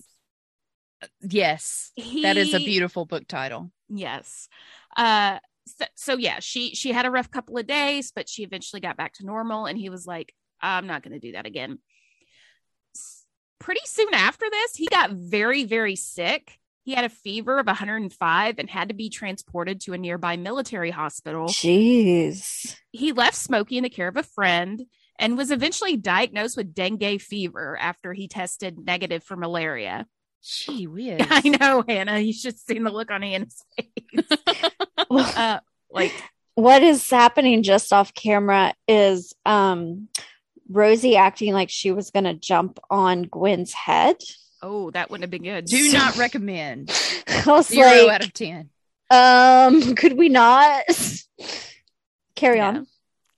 [1.21, 1.91] yes,
[2.23, 3.71] that is a beautiful book title.
[3.89, 4.49] Yes.
[4.97, 8.79] Uh so, so yeah, she she had a rough couple of days, but she eventually
[8.79, 11.79] got back to normal and he was like, I'm not going to do that again.
[12.95, 13.25] S-
[13.59, 16.59] Pretty soon after this, he got very very sick.
[16.83, 20.91] He had a fever of 105 and had to be transported to a nearby military
[20.91, 21.47] hospital.
[21.47, 22.75] Jeez.
[22.91, 24.85] he left Smokey in the care of a friend
[25.17, 30.05] and was eventually diagnosed with dengue fever after he tested negative for malaria.
[30.43, 31.25] Gee whiz!
[31.31, 32.19] I know, Hannah.
[32.19, 34.27] You should have seen the look on Hannah's face.
[34.97, 35.59] Uh,
[35.91, 36.13] like,
[36.55, 40.07] what is happening just off camera is um
[40.69, 44.15] Rosie acting like she was going to jump on Gwen's head.
[44.61, 45.65] oh, that wouldn't have been good.
[45.65, 46.89] Do not recommend.
[47.63, 48.69] Zero like, out of ten.
[49.11, 50.83] um, could we not
[52.35, 52.67] carry Yeah.
[52.69, 52.87] on?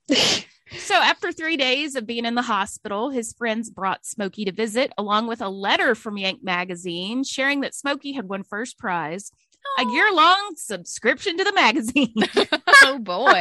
[0.80, 4.92] So, after three days of being in the hospital, his friends brought Smokey to visit,
[4.98, 9.32] along with a letter from Yank Magazine sharing that Smokey had won first prize,
[9.78, 12.14] a year long subscription to the magazine.
[12.84, 13.40] Oh boy!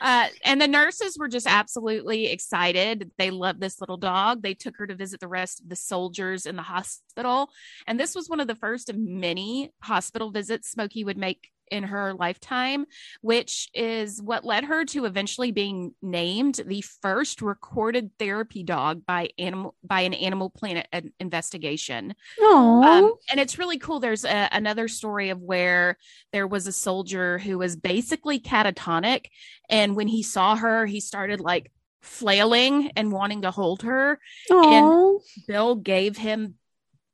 [0.00, 3.10] Uh, and the nurses were just absolutely excited.
[3.18, 4.42] They loved this little dog.
[4.42, 7.50] They took her to visit the rest of the soldiers in the hospital.
[7.86, 11.84] And this was one of the first of many hospital visits Smokey would make in
[11.84, 12.86] her lifetime,
[13.20, 19.30] which is what led her to eventually being named the first recorded therapy dog by
[19.38, 22.14] animal by an Animal Planet uh, investigation.
[22.40, 24.00] Oh, Um, and it's really cool.
[24.00, 25.96] There's a, another story of where
[26.32, 29.26] there was a soldier who was basically catatonic.
[29.68, 31.70] And when he saw her, he started like
[32.02, 34.18] flailing and wanting to hold her.
[34.50, 36.54] oh, Bill gave him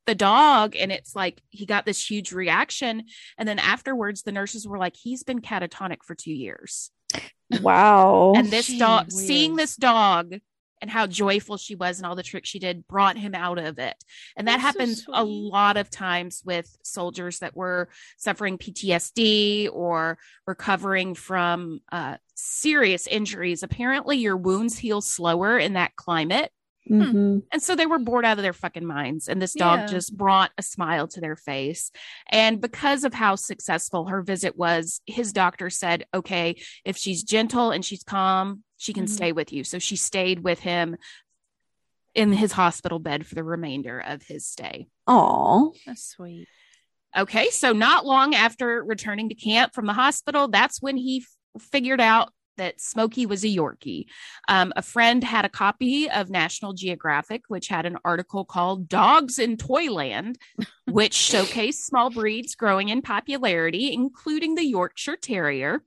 [0.07, 3.03] the dog, and it's like he got this huge reaction.
[3.37, 6.91] And then afterwards, the nurses were like, he's been catatonic for two years.
[7.61, 8.33] wow.
[8.35, 9.27] and this gee dog, whiz.
[9.27, 10.33] seeing this dog,
[10.81, 13.79] and how joyful she was and all the tricks she did brought him out of
[13.79, 13.95] it.
[14.35, 19.69] And that That's so happens a lot of times with soldiers that were suffering PTSD
[19.71, 23.63] or recovering from uh, serious injuries.
[23.63, 26.51] Apparently, your wounds heal slower in that climate.
[26.89, 27.43] Mhm.
[27.51, 29.27] And so they were bored out of their fucking minds.
[29.27, 29.85] And this dog Yeah.
[29.87, 31.91] just brought a smile to their face.
[32.29, 37.71] And because of how successful her visit was, his doctor said, okay, if she's gentle
[37.71, 39.09] and she's calm, she can Mhm.
[39.09, 39.63] stay with you.
[39.63, 40.97] So she stayed with him
[42.15, 44.87] in his hospital bed for the remainder of his stay.
[45.07, 45.69] Aw.
[45.85, 46.47] That's sweet.
[47.15, 51.23] Okay, so not long after returning to camp from the hospital, that's when he
[51.55, 54.05] f- figured out that Smokey was a Yorkie.
[54.47, 59.39] Um, a friend had a copy of National Geographic, which had an article called Dogs
[59.39, 60.37] in Toyland,
[60.85, 65.83] which showcased small breeds growing in popularity, including the Yorkshire Terrier.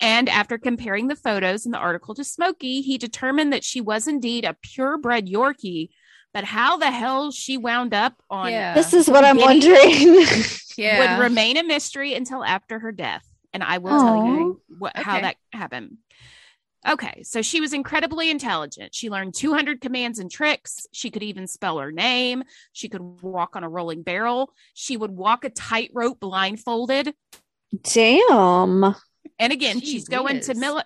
[0.00, 4.08] And after comparing the photos in the article to Smokey, he determined that she was
[4.08, 5.90] indeed a purebred Yorkie.
[6.34, 8.74] But how the hell she wound up on Yeah.
[8.74, 10.24] This is what I'm wondering.
[10.78, 11.18] Yeah.
[11.18, 13.26] would remain a mystery until after her death.
[13.52, 15.98] And I will tell you what, how that happened.
[16.88, 18.94] Okay, so she was incredibly intelligent.
[18.94, 20.86] She learned 200 commands and tricks.
[20.92, 22.42] She could even spell her name.
[22.72, 24.52] She could walk on a rolling barrel.
[24.74, 27.14] She would walk a tightrope blindfolded.
[27.82, 28.96] Damn.
[29.38, 30.60] And again, Gee she's going to whiz.
[30.60, 30.82] mili-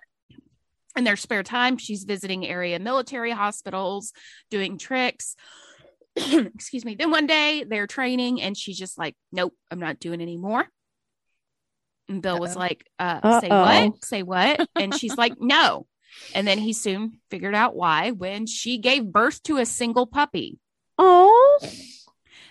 [0.97, 1.79] in their spare time.
[1.79, 4.13] She's visiting area military hospitals,
[4.51, 5.35] doing tricks.
[6.17, 6.95] Excuse me.
[6.95, 10.67] Then one day they're training, and she's just like, "Nope, I'm not doing anymore."
[12.09, 12.61] And Bill was Uh-oh.
[12.61, 13.87] like, uh, "Say Uh-oh.
[13.89, 14.05] what?
[14.05, 15.87] Say what?" And she's like, "No."
[16.35, 20.59] And then he soon figured out why when she gave birth to a single puppy
[20.99, 21.59] Oh,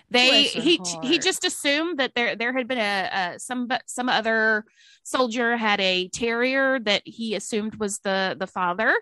[0.08, 3.68] they Bless her he he just assumed that there there had been a, a some
[3.86, 4.64] some other
[5.02, 8.94] soldier had a terrier that he assumed was the the father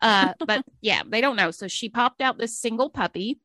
[0.00, 3.38] uh but yeah they don't know so she popped out this single puppy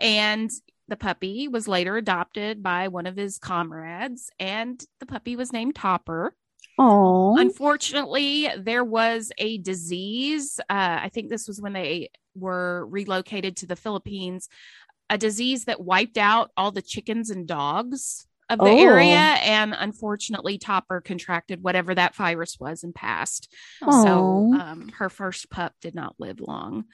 [0.00, 0.50] and
[0.88, 5.74] the puppy was later adopted by one of his comrades and the puppy was named
[5.74, 6.34] topper
[6.78, 10.58] oh, Unfortunately, there was a disease.
[10.68, 14.48] Uh, I think this was when they were relocated to the Philippines,
[15.08, 18.76] a disease that wiped out all the chickens and dogs of the Oh.
[18.78, 19.16] area.
[19.16, 23.52] And unfortunately, Topper contracted whatever that virus was and passed.
[23.80, 24.54] So Oh.
[24.60, 26.84] um, her first pup did not live long.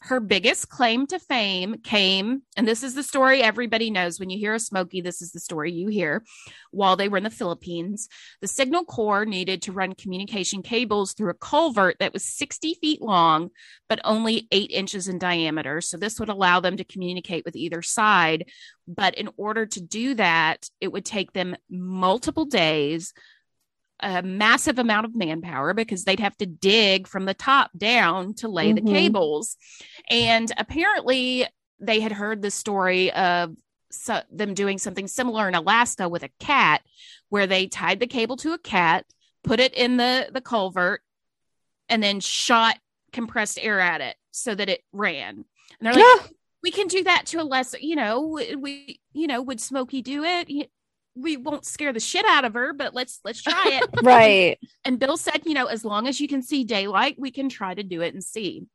[0.00, 4.20] Her biggest claim to fame came, and this is the story everybody knows.
[4.20, 6.22] When you hear a Smokey, this is the story you hear.
[6.70, 8.08] While they were in the Philippines,
[8.40, 13.02] the Signal Corps needed to run communication cables through a culvert that was 60 feet
[13.02, 13.50] long,
[13.88, 15.80] but only eight inches in diameter.
[15.80, 18.48] So this would allow them to communicate with either side.
[18.86, 23.12] But in order to do that, it would take them multiple days,
[24.00, 28.48] a massive amount of manpower because they'd have to dig from the top down to
[28.48, 28.90] lay the Mhm.
[28.92, 29.56] cables.
[30.08, 31.46] And apparently,
[31.80, 33.56] they had heard the story of
[33.90, 36.82] so, them doing something similar in Alaska with a cat,
[37.30, 39.06] where they tied the cable to a cat,
[39.42, 41.02] put it in the the culvert,
[41.88, 42.78] and then shot
[43.12, 45.36] compressed air at it so that it ran.
[45.36, 45.46] And
[45.80, 46.26] they're like, Yeah.
[46.62, 50.22] we can do that to a lesser, you know, we, you know, would Smokey do
[50.22, 50.70] it?
[51.18, 53.90] Y- We won't scare the shit out of her, but let's let's try it.
[54.02, 54.58] right.
[54.84, 57.74] And Bill said, you know, as long as you can see daylight, we can try
[57.74, 58.66] to do it and see.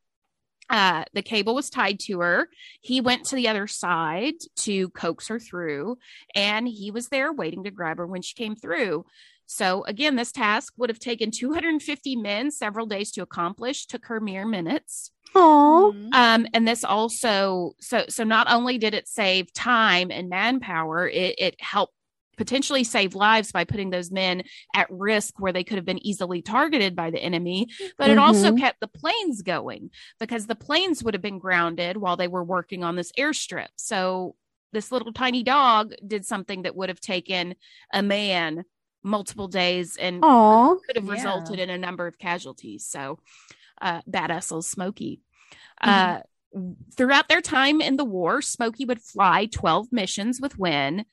[0.69, 2.49] Uh, the cable was tied to her.
[2.81, 5.97] He went to the other side to coax her through,
[6.35, 9.05] and he was there waiting to grab her when she came through.
[9.45, 14.21] So, again, this task would have taken 250 men several days to accomplish, took her
[14.21, 15.11] mere minutes.
[15.35, 15.93] Oh.
[16.13, 21.35] Um, and this also, so so not only did it save time and manpower, it,
[21.39, 21.93] it helped
[22.37, 24.43] potentially save lives by putting those men
[24.75, 27.67] at risk where they could have been easily targeted by the enemy.
[27.97, 28.59] But it also Mhm.
[28.59, 32.83] kept the planes going because the planes would have been grounded while they were working
[32.83, 33.69] on this airstrip.
[33.77, 34.35] So
[34.71, 37.55] this little tiny dog did something that would have taken
[37.93, 38.63] a man
[39.03, 41.11] multiple days and oh, could have Yeah.
[41.11, 42.85] resulted in a number of casualties.
[42.87, 43.19] So,
[43.81, 45.19] uh, badass old Smokey.
[45.83, 45.89] Mm-hmm.
[46.15, 46.21] Uh,
[46.95, 51.05] throughout their time in the war, Smokey would fly 12 missions with Wynn.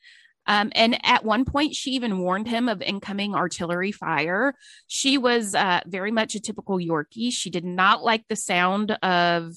[0.47, 4.55] Um, and at one point, she even warned him of incoming artillery fire.
[4.87, 7.33] She was uh, very much a typical Yorkie.
[7.33, 9.55] She did not like the sound of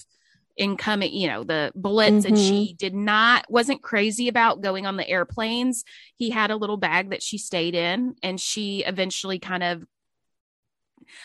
[0.56, 5.10] incoming, you know, the bullets, and she did not, wasn't crazy about going on the
[5.10, 5.84] airplanes.
[6.18, 9.84] He had a little bag that she stayed in, and she eventually kind of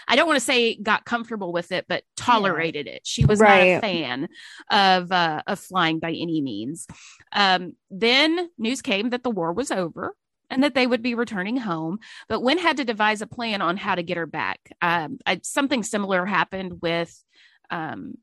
[0.06, 3.06] I don't want to say got comfortable with it, but tolerated it.
[3.06, 4.28] She was not a fan
[4.70, 6.86] of uh, of flying by any means.
[7.32, 10.14] Um, then news came that the war was over
[10.50, 11.98] and that they would be returning home.
[12.28, 14.60] But Wynn had to devise a plan on how to get her back.
[14.80, 17.22] Um, I, something similar happened with.
[17.70, 18.14] Um,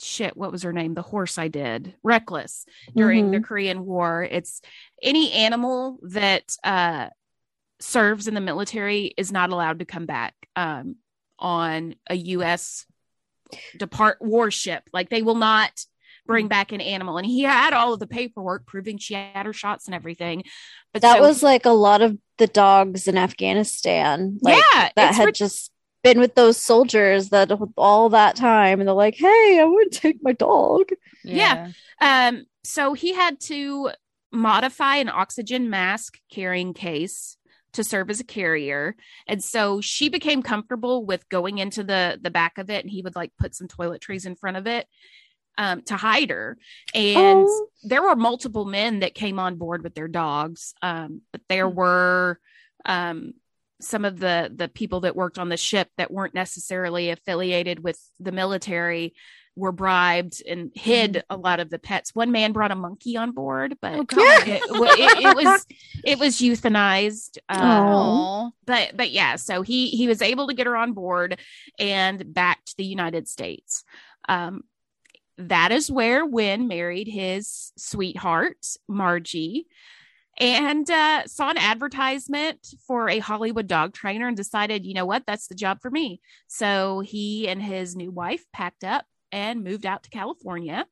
[0.00, 4.60] shit what was her name the horse i did reckless during the korean war it's
[5.02, 7.08] any animal that uh
[7.84, 10.96] serves in the military is not allowed to come back um,
[11.38, 12.86] on a U.S.
[13.76, 14.88] depart warship.
[14.92, 15.84] Like they will not
[16.26, 17.18] bring back an animal.
[17.18, 20.44] And he had all of the paperwork proving she had her shots and everything.
[20.92, 24.38] But that so- was like a lot of the dogs in Afghanistan.
[24.40, 25.70] Like, yeah, that had rid- just
[26.02, 29.98] been with those soldiers that all that time, and they're like, "Hey, I want to
[29.98, 30.90] take my dog."
[31.22, 31.70] Yeah.
[32.00, 33.90] Um, so he had to
[34.32, 37.36] modify an oxygen mask carrying case
[37.74, 38.96] to serve as a carrier.
[39.28, 43.02] And so she became comfortable with going into the the back of it and he
[43.02, 44.86] would like put some toiletries in front of it
[45.58, 46.58] um to hide her.
[46.94, 47.68] And Oh.
[47.82, 50.74] there were multiple men that came on board with their dogs.
[50.82, 51.76] Um, but there Hmm.
[51.76, 52.40] were
[52.84, 53.34] um
[53.80, 57.98] some of the the people that worked on the ship that weren't necessarily affiliated with
[58.20, 59.14] the military
[59.56, 62.14] were bribed and hid a lot of the pets.
[62.14, 64.04] One man brought a monkey on board, but Oh
[64.46, 65.66] it, it, it was
[66.04, 67.38] it was euthanized.
[67.48, 68.50] Aw.
[68.66, 71.38] but but yeah, so he he was able to get her on board
[71.78, 73.84] and back to the United States.
[74.28, 74.64] Um,
[75.38, 79.66] that is where Wynn married his sweetheart Margie.
[80.38, 85.24] and uh, saw an advertisement for a Hollywood dog trainer and decided, you know what,
[85.26, 86.20] that's the job for me.
[86.48, 90.86] So he and his new wife packed up and moved out to California.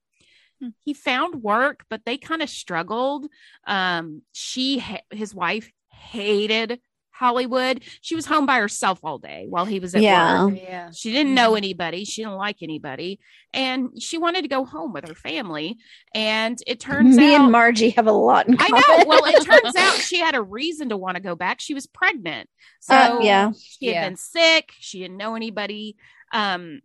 [0.60, 0.68] Hmm.
[0.84, 3.26] He found work, but they kind of struggled.
[3.66, 6.80] Um, she, his wife, hated
[7.12, 7.84] Hollywood.
[8.00, 10.46] She was home by herself all day while he was at Yeah.
[10.46, 10.56] work.
[10.60, 10.90] Yeah.
[10.90, 12.04] She didn't know anybody.
[12.04, 13.20] She didn't like anybody.
[13.54, 15.76] And she wanted to go home with her family.
[16.14, 18.82] And it turns Me out and Margie have a lot in I common.
[18.88, 19.04] know.
[19.06, 21.60] Well, it turns out she had a reason to want to go back.
[21.60, 22.48] She was pregnant.
[22.80, 23.52] So Uh, yeah.
[23.56, 24.08] she had Yeah.
[24.08, 24.72] been sick.
[24.80, 25.96] She didn't know anybody.
[26.32, 26.80] Um,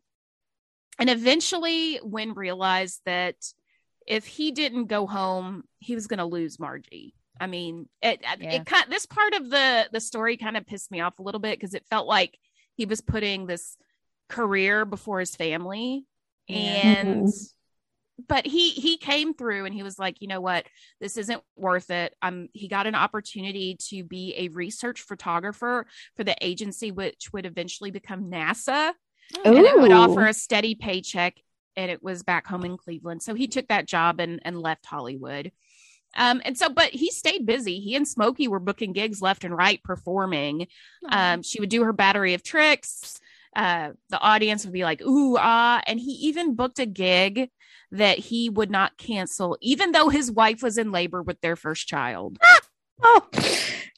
[1.00, 3.36] and eventually, Wynn realized that
[4.06, 7.14] if he didn't go home, he was going to lose Margie.
[7.40, 8.54] I mean, it, it, Yeah.
[8.54, 11.42] it kind this part of the the story kind of pissed me off a little
[11.42, 12.38] bit because it felt like
[12.76, 13.78] he was putting this
[14.30, 16.06] career before his family,
[16.48, 17.02] Yeah.
[17.02, 17.54] and Mhm.
[18.28, 20.66] but he he came through and he was like you know what
[21.00, 25.86] this isn't worth it um he got an opportunity to be a research photographer
[26.16, 28.94] for the agency which would eventually become nasa
[29.44, 31.38] and it would offer a steady paycheck
[31.76, 34.86] and it was back home in cleveland so he took that job and and left
[34.86, 35.52] hollywood
[36.16, 39.56] um and so but he stayed busy he and smokey were booking gigs left and
[39.56, 40.68] right performing
[41.10, 43.20] um, she would do her battery of tricks.
[43.56, 45.82] Uh, the audience would be like, ooh, ah.
[45.88, 47.50] And he even booked a gig
[47.92, 51.88] that he would not cancel, even though his wife was in labor with their first
[51.88, 52.38] child.
[53.02, 53.28] Oh,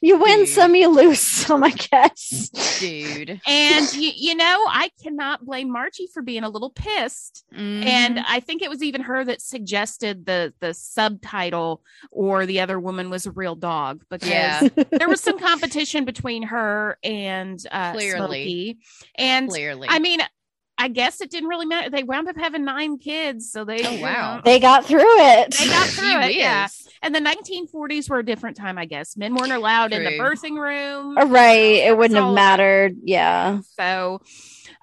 [0.02, 0.48] you win Dude.
[0.48, 2.48] some, you lose some, I guess.
[2.80, 3.40] Dude.
[3.46, 7.44] And, you, you know, I cannot blame Margie for being a little pissed.
[7.54, 7.86] Mm-hmm.
[7.86, 12.78] And I think it was even her that suggested the the subtitle or the other
[12.80, 14.68] woman was a real dog because Yeah.
[14.90, 18.18] there was some competition between her and uh, Clearly.
[18.18, 18.78] Smokey.
[19.16, 19.88] And clearly.
[19.90, 20.20] I mean,
[20.80, 21.90] I guess it didn't really matter.
[21.90, 25.54] They wound up having nine kids, so they oh, wow know, they got through it.
[25.58, 26.68] They got through Gee it, yeah.
[27.02, 29.14] And the 1940s were a different time, I guess.
[29.16, 31.18] Men weren't allowed in the birthing room.
[31.18, 31.80] Uh, right.
[31.80, 32.96] There It wouldn't was have mattered.
[33.04, 33.60] Yeah.
[33.78, 34.22] So,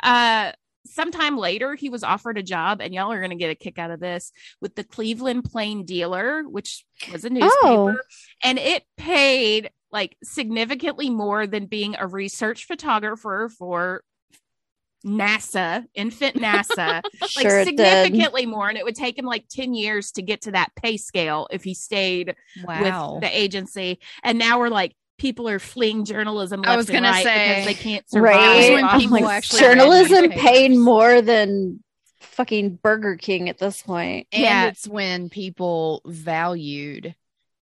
[0.03, 0.51] uh,
[0.85, 3.79] sometime later, he was offered a job, and y'all are going to get a kick
[3.79, 4.31] out of this
[4.61, 7.97] with the Cleveland Plain Dealer, which was a newspaper, Oh.
[8.43, 14.03] and it paid like significantly more than being a research photographer for
[15.05, 17.77] NASA, infant NASA, like Sure it did.
[18.05, 18.67] significantly more.
[18.69, 21.63] And it would take him like 10 years to get to that pay scale if
[21.63, 23.13] he stayed Wow.
[23.13, 23.99] with the agency.
[24.23, 27.73] And now we're like, people are fleeing journalism I was and gonna say- because they
[27.73, 28.35] can't survive.
[28.35, 28.71] Right.
[28.73, 31.83] when people Like, actually journalism paid more than
[32.19, 34.27] fucking Burger King at this point.
[34.31, 34.65] and Yeah.
[34.67, 37.15] it's when people valued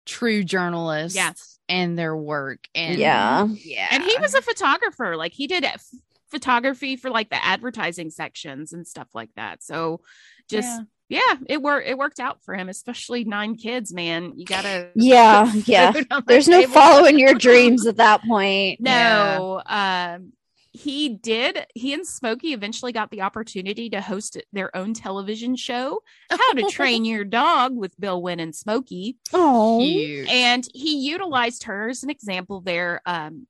[0.06, 1.34] true journalists Yeah.
[1.70, 2.68] and their work.
[2.74, 3.48] And Yeah.
[3.64, 3.88] yeah.
[3.92, 5.16] and he was a photographer.
[5.18, 5.86] Like he did f-
[6.30, 9.64] photography for like the advertising sections and stuff like that.
[9.64, 10.02] So
[10.50, 11.20] just Yeah.
[11.30, 11.88] yeah, it worked.
[11.88, 13.94] It worked out for him, especially nine kids.
[13.94, 15.52] Man, you gotta Yeah.
[15.66, 15.92] Yeah.
[15.92, 16.74] food the There's no table.
[16.74, 18.80] following your dreams at that point.
[18.82, 20.34] No, um,
[20.74, 21.66] he did.
[21.74, 26.70] He and Smokey eventually got the opportunity to host their own television show, How to
[26.70, 29.18] Train Your Dog with Bill Wynn and Smokey.
[29.34, 29.82] Oh.
[29.82, 33.48] And he utilized her as an example there um,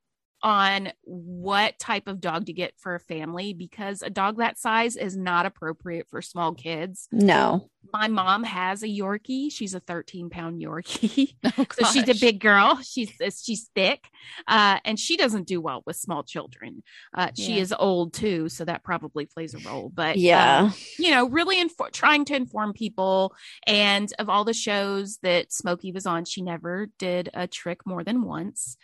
[0.48, 4.96] on what type of dog to get for a family because a dog that size
[4.96, 7.10] is not appropriate for small kids.
[7.12, 7.70] No.
[7.92, 9.52] My mom has a Yorkie.
[9.52, 11.36] She's a 13 pound Yorkie.
[11.58, 12.80] Oh, So she's a big girl.
[12.82, 13.12] She's
[13.44, 14.08] she's thick,
[14.48, 16.82] uh, and she doesn't do well with small children.
[17.14, 17.62] Uh, she Yeah.
[17.64, 19.90] is old too, so that probably plays a role.
[19.94, 20.60] But Yeah.
[20.66, 21.58] um, you know, really
[21.92, 23.34] trying to inform people.
[23.66, 28.04] And of all the shows that Smokey was on, she never did a trick more
[28.04, 28.78] than once.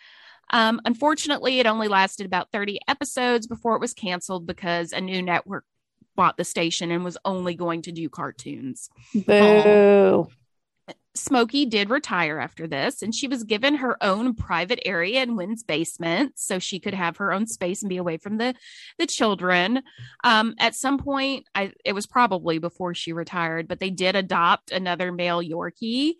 [0.50, 5.22] Um, unfortunately, it only lasted about 30 episodes before it was canceled because a new
[5.22, 5.66] network
[6.16, 8.90] bought the station and was only going to do cartoons.
[9.14, 10.28] Boo.
[11.16, 15.64] Smokey did retire after this, and she was given her own private area in Wynn's
[15.64, 18.56] basement so she could have her own space and be away from the
[18.98, 19.84] the children.
[20.24, 24.72] Um, at some point, I it was probably before she retired, but they did adopt
[24.72, 26.16] another male Yorkie.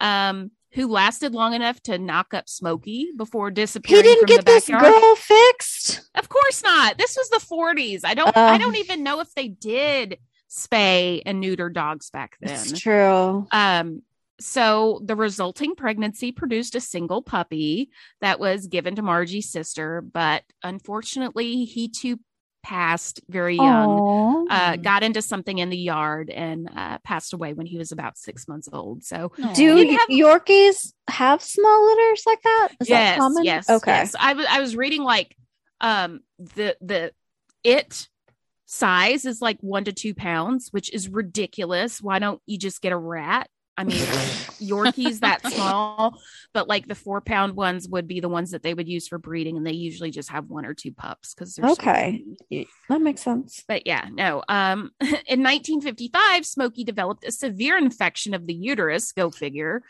[0.00, 4.04] Um, who lasted long enough to knock up Smokey before disappearing.
[4.04, 6.02] He didn't get this girl fixed.
[6.14, 6.98] Of course not.
[6.98, 8.00] This was the 40s.
[8.04, 8.60] I don't I Um.
[8.60, 10.18] don't even know if they did
[10.50, 12.52] spay and neuter dogs back then.
[12.52, 13.46] It's true.
[13.52, 14.02] Um,
[14.40, 17.90] so the resulting pregnancy produced a single puppy
[18.20, 22.20] that was given to Margie's sister, but unfortunately, he too
[22.62, 24.46] passed very young.
[24.50, 28.18] Uh, got into something in the yard and uh, passed away when he was about
[28.18, 29.04] six months old.
[29.04, 32.68] So, Do Did have- Yorkies have small litters like that?
[32.80, 33.44] Is yes, that common?
[33.44, 33.90] yes, Okay.
[33.90, 34.14] yes.
[34.18, 35.34] I I was reading like
[35.80, 37.12] um the the
[37.64, 38.08] it
[38.66, 42.02] size is like one to two pounds, which is ridiculous.
[42.02, 43.48] Why don't you just get a rat?
[43.78, 44.02] I mean,
[44.60, 46.20] Yorkies that small,
[46.52, 49.18] but like the four pound ones would be the ones that they would use for
[49.18, 52.24] breeding, and they usually just have one or two pups because they're Okay.
[52.50, 52.68] tiny.
[52.88, 53.62] That makes sense.
[53.68, 54.42] But yeah, no.
[54.48, 59.12] Um, in 1955, Smokey developed a severe infection of the uterus.
[59.12, 59.84] Go figure.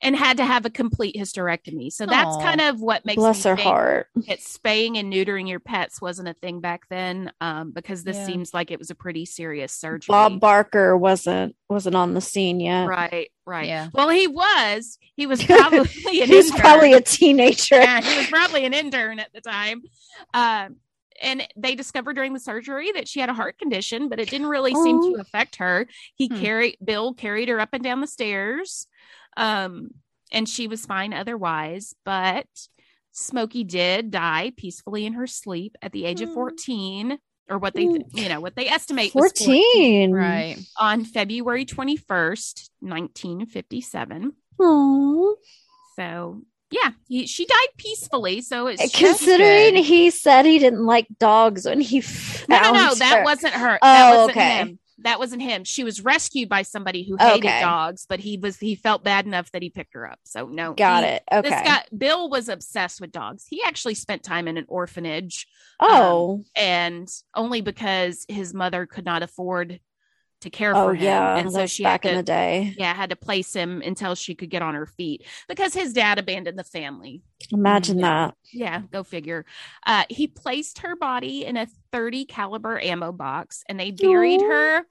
[0.00, 1.90] And had to have a complete hysterectomy.
[1.92, 2.40] So that's Aw.
[2.40, 4.06] kind of what makes Bless me her think heart.
[4.28, 7.32] that spaying and neutering your pets wasn't a thing back then.
[7.40, 8.26] Um, because this Yeah.
[8.26, 10.12] seems like it was a pretty serious surgery.
[10.12, 12.86] Bob Barker wasn't wasn't on the scene yet.
[12.86, 13.66] Right, right.
[13.66, 13.88] Yeah.
[13.92, 14.98] Well, he was.
[15.16, 15.80] He was probably
[16.22, 16.60] an He's intern.
[16.60, 17.80] probably a teenager.
[17.80, 19.82] Yeah, he was probably an intern at the time.
[20.32, 20.76] Um,
[21.20, 24.46] and they discovered during the surgery that she had a heart condition, but it didn't
[24.46, 25.14] really seem Oh.
[25.16, 25.88] to affect her.
[26.14, 26.40] He Hmm.
[26.40, 28.86] carried Bill carried her up and down the stairs,
[29.36, 29.90] um,
[30.32, 31.94] and she was fine otherwise.
[32.04, 32.46] But
[33.12, 36.34] Smokey did die peacefully in her sleep at the age of Hmm.
[36.34, 37.18] fourteen,
[37.48, 40.12] or what they you know what they estimate was 14.
[40.12, 40.56] Right.
[40.78, 44.32] on February twenty first, nineteen fifty seven.
[44.60, 45.34] Aw.
[45.96, 48.42] So yeah, he, she died peacefully.
[48.42, 53.24] So Considering he said he didn't like dogs when he found no, no, that her.
[53.24, 53.78] wasn't her.
[53.80, 54.56] Oh, that wasn't okay.
[54.58, 54.78] him.
[55.02, 55.62] That wasn't him.
[55.64, 57.60] She was rescued by somebody who hated Okay.
[57.60, 60.18] dogs, but he was he felt bad enough that he picked her up.
[60.24, 61.22] So no, Got he- it.
[61.32, 61.48] Okay.
[61.48, 63.46] This guy Bill was obsessed with dogs.
[63.48, 65.46] He actually spent time in an orphanage,
[65.78, 69.78] um, oh, and only because his mother could not afford
[70.42, 71.36] to care oh for him, yeah.
[71.36, 72.74] and so she back had in to, the day.
[72.78, 76.18] yeah had to place him until she could get on her feet because his dad
[76.18, 77.22] abandoned the family.
[77.52, 78.26] Imagine Yeah.
[78.28, 78.34] that.
[78.52, 79.44] Yeah, go figure.
[79.86, 84.48] Uh, he placed her body in a 30 caliber ammo box and they buried Aw.
[84.48, 84.86] her.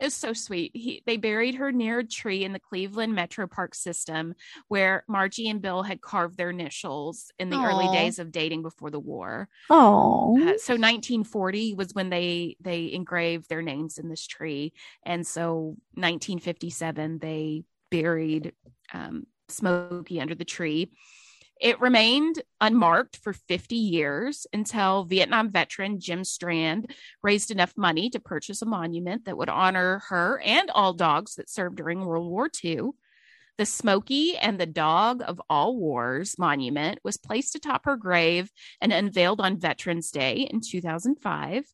[0.00, 0.70] It was so sweet.
[0.74, 4.34] He, they buried her near a tree in the Cleveland Metro Park system
[4.68, 8.90] where Margie and Bill had carved their initials in the early days of dating before
[8.90, 9.48] the war.
[9.70, 14.72] Oh, Uh, so 1940 was when they they engraved their names in this tree,
[15.04, 18.52] and so 1957 they buried
[18.92, 20.92] um, Smokey under the tree.
[21.60, 28.20] It remained unmarked for 50 years until Vietnam veteran Jim Strand raised enough money to
[28.20, 32.48] purchase a monument that would honor her and all dogs that served during World War
[32.64, 32.90] II.
[33.56, 38.92] The Smoky and the Dog of All Wars monument was placed atop her grave and
[38.92, 41.64] unveiled on Veterans Day in 2005.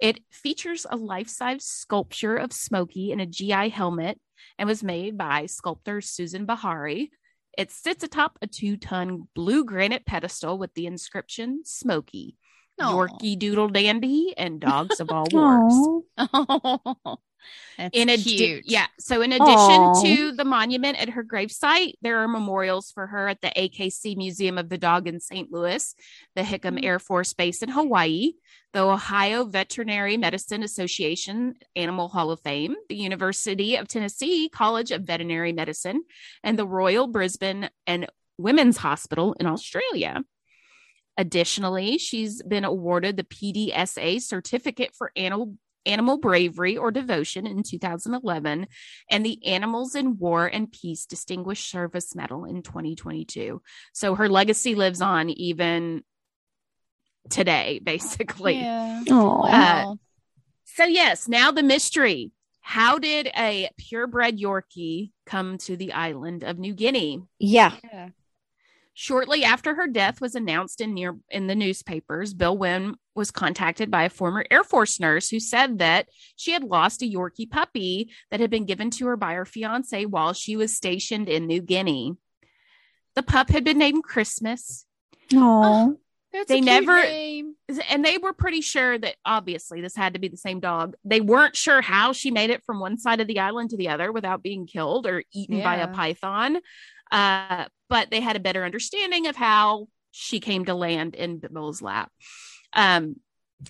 [0.00, 4.20] It features a life size sculpture of Smokey in a GI helmet
[4.58, 7.08] and was made by sculptor Susan Bahary.
[7.58, 12.36] It sits atop a two ton blue granite pedestal with the inscription Smokey,
[12.80, 12.92] Aw.
[12.92, 16.02] Yorkie Doodle Dandy, and Dogs of All Wars.
[16.18, 17.16] Aw.
[17.78, 18.64] That's in a cute.
[18.66, 20.02] yeah so in addition Aw.
[20.02, 24.58] to the monument at her gravesite there are memorials for her at the akc museum
[24.58, 25.94] of the dog in st louis
[26.34, 26.84] the hickam Mm.
[26.84, 28.32] air force base in hawaii
[28.74, 35.02] the ohio veterinary medicine association animal hall of fame the university of tennessee college of
[35.02, 36.02] veterinary medicine
[36.42, 40.22] and the royal brisbane and women's hospital in australia
[41.18, 48.66] Additionally, she's been awarded the PDSA certificate for animal animal bravery or devotion in 2011
[49.10, 53.62] and the Animals in War and Peace Distinguished Service Medal in 2022.
[53.92, 56.04] So her legacy lives on even
[57.30, 58.56] today, basically.
[58.56, 59.02] Yeah.
[59.10, 59.50] Aw.
[59.50, 59.98] Wow.
[60.64, 62.32] So, yes, now the mystery.
[62.60, 67.22] How did a purebred Yorkie come to the island of New Guinea?
[67.38, 67.72] yeah.
[67.82, 68.10] yeah.
[69.00, 73.92] Shortly after her death was announced in near in the newspapers, Bill Wynn was contacted
[73.92, 78.10] by a former Air Force nurse who said that she had lost a Yorkie puppy
[78.32, 81.60] that had been given to her by her fiance while she was stationed in New
[81.62, 82.16] Guinea.
[83.14, 84.84] The pup had been named Christmas,
[85.32, 85.96] Oh,
[86.32, 87.54] That's They a cute never- name.
[87.88, 90.94] and they were pretty sure that obviously this had to be the same dog.
[91.04, 93.88] They weren't sure how she made it from one side of the island to the
[93.90, 96.58] other without being killed or eaten by a python.
[97.10, 101.80] Uh, but they had a better understanding of how she came to land in Bill's
[101.82, 102.10] lap.
[102.72, 103.16] Um,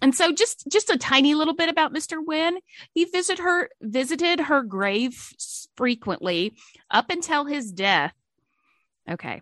[0.03, 2.18] and so just just a tiny little bit about Mr.
[2.24, 2.59] Wynn.
[2.93, 5.32] He visited her visited her grave
[5.76, 6.55] frequently
[6.91, 8.12] up until his death.
[9.09, 9.41] Okay.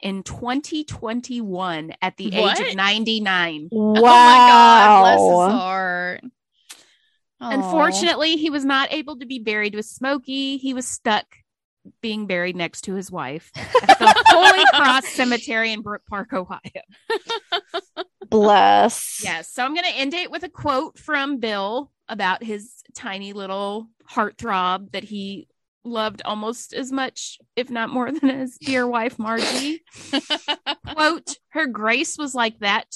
[0.00, 3.68] In 2021 at the age of 99.
[3.70, 3.94] wow.
[3.96, 4.02] Oh my
[4.48, 5.02] God.
[5.02, 6.20] Bless his heart.
[7.40, 7.50] Aw.
[7.50, 10.56] Unfortunately, he was not able to be buried with Smokey.
[10.56, 11.26] He was stuck
[12.00, 16.60] being buried next to his wife at the Holy Cross Cemetery in Brook Park, Ohio.
[18.28, 19.20] Bless.
[19.22, 19.52] Yes.
[19.52, 23.88] So I'm going to end it with a quote from Bill about his tiny little
[24.10, 25.48] heartthrob that he
[25.84, 29.82] loved almost as much, if not more than his dear wife, Margie.
[30.94, 32.86] quote, her grace was like that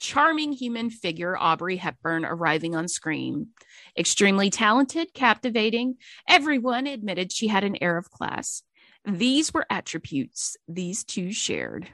[0.00, 3.48] charming human figure Audrey Hepburn arriving on screen.
[3.96, 5.96] Extremely talented, captivating,
[6.28, 8.62] everyone admitted she had an air of class.
[9.06, 11.88] These were attributes these two shared.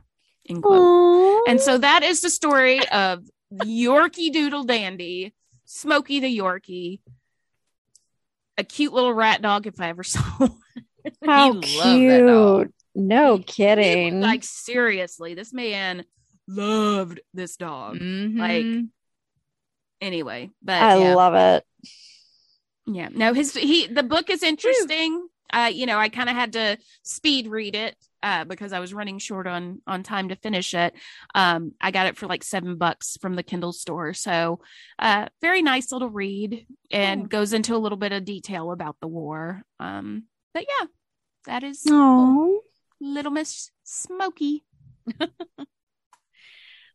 [0.48, 0.64] End
[1.48, 5.34] And so that is the story of Yorkie Doodle Dandy,
[5.64, 7.00] Smokey the Yorkie,
[8.56, 10.56] a cute little rat dog if I ever saw one.
[11.24, 12.66] how He loved that dog.
[12.66, 12.74] cute.
[12.94, 14.20] No kidding.
[14.20, 16.04] Like seriously, this man
[16.48, 17.96] loved this dog.
[17.98, 18.88] Mhm.
[20.00, 21.14] Anyway, but I yeah.
[21.14, 21.64] love it.
[22.86, 23.08] Yeah.
[23.10, 25.28] No, his he the book is interesting.
[25.52, 28.92] Uh, you know, I kind of had to speed read it uh because I was
[28.92, 30.94] running short on on time to finish it.
[31.34, 34.12] Um, I got it for like seven bucks from the Kindle store.
[34.12, 34.60] So
[34.98, 37.28] uh very nice little read and Cool.
[37.28, 39.62] goes into a little bit of detail about the war.
[39.80, 40.86] Um, but yeah,
[41.46, 42.60] that is Oh,
[43.00, 44.64] little Miss Smokey.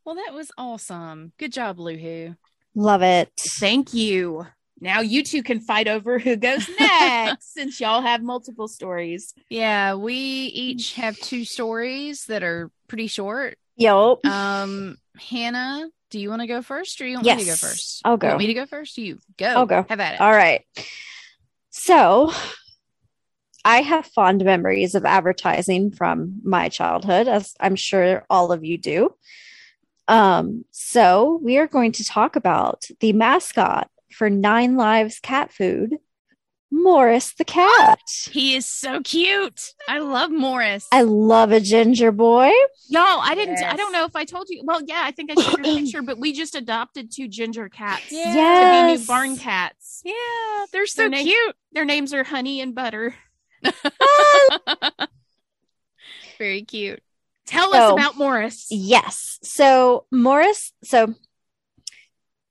[0.04, 1.32] Well, that was awesome.
[1.38, 2.36] Good job, Luhu.
[2.74, 3.30] love it.
[3.38, 4.46] Thank you.
[4.80, 9.32] Now you two can fight over who goes next since y'all have multiple stories.
[9.48, 13.58] Yeah, we each have two stories that are pretty short.
[13.76, 17.54] Yo, Um, Hannah, do you want to go first or you want me to go
[17.56, 18.00] first?
[18.04, 18.28] I'll You go.
[18.28, 18.98] want me to go first?
[18.98, 19.46] You go.
[19.46, 19.86] I'll go.
[19.88, 20.20] Have at it.
[20.20, 20.62] All right.
[21.70, 22.32] So
[23.64, 28.76] I have fond memories of advertising from my childhood, as I'm sure all of you
[28.78, 29.14] do.
[30.08, 35.96] Um, so we are going to talk about the mascot for Nine Lives cat food,
[36.70, 38.00] Morris the cat.
[38.30, 39.72] He is so cute.
[39.88, 40.86] I love Morris.
[40.92, 42.50] I love a ginger boy.
[42.88, 43.62] Y'all, I didn't.
[43.62, 44.62] I don't know if I told you.
[44.64, 47.68] Well, yeah, I think I showed you a picture, but we just adopted two ginger
[47.68, 48.86] cats Yeah.
[48.86, 50.02] to be new barn cats.
[50.04, 50.14] yeah,
[50.72, 51.56] they're so Their name- cute.
[51.72, 53.14] Their names are Honey and Butter.
[56.38, 57.02] Very cute.
[57.46, 58.66] Tell So- us about Morris.
[58.70, 59.38] Yes.
[59.42, 61.14] So Morris, so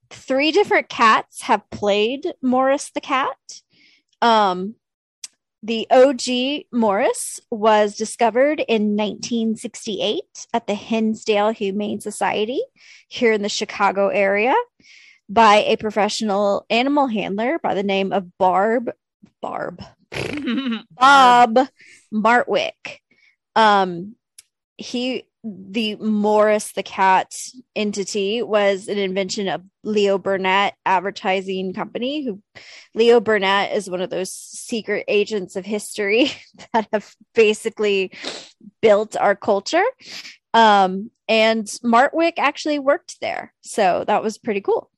[0.10, 3.38] three different cats have played Morris the cat.
[4.22, 4.76] Um
[5.64, 10.24] the OG Morris was discovered in 1968
[10.56, 12.60] at the Hinsdale Humane Society
[13.08, 14.56] here in the Chicago area
[15.30, 18.92] by a professional animal handler by the name of Barb
[19.40, 19.84] Barb
[20.92, 21.60] Bob
[22.12, 23.00] Martwick.
[23.56, 24.16] Um,
[24.82, 27.34] he, the Morris the cat
[27.76, 32.26] entity, was an invention of Leo Burnett Advertising Company.
[32.26, 32.42] Who
[32.94, 36.32] Leo Burnett is one of those secret agents of history
[36.74, 38.12] that have basically
[38.82, 39.86] built our culture.
[40.54, 44.91] Um, and Martwick actually worked there, so that was pretty cool.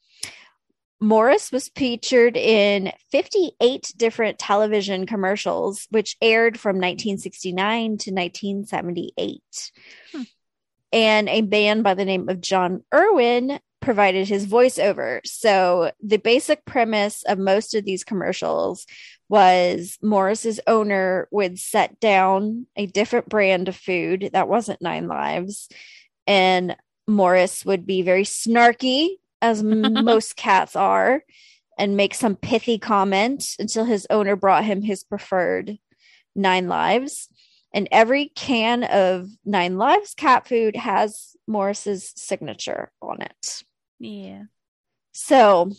[1.03, 9.41] Morris was featured in 58 different television commercials, which aired from 1969 to 1978.
[10.13, 10.21] Hmm.
[10.93, 15.19] And a band by the name of John Erwin provided his voiceover.
[15.25, 18.85] So the basic premise of most of these commercials
[19.27, 25.67] was Morris's owner would set down a different brand of food that wasn't Nine Lives,
[26.27, 31.23] and Morris would be very snarky, as most cats are,
[31.77, 35.77] and make some pithy comment until his owner brought him his preferred
[36.35, 37.29] Nine Lives.
[37.73, 43.63] And every can of Nine Lives cat food has Morris's signature on it.
[43.99, 44.43] Yeah.
[45.11, 45.71] So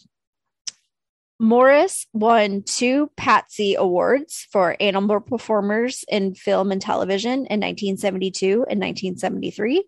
[1.39, 8.81] Morris won two Patsy Awards for animal performers in film and television in 1972 and
[8.81, 9.85] 1973.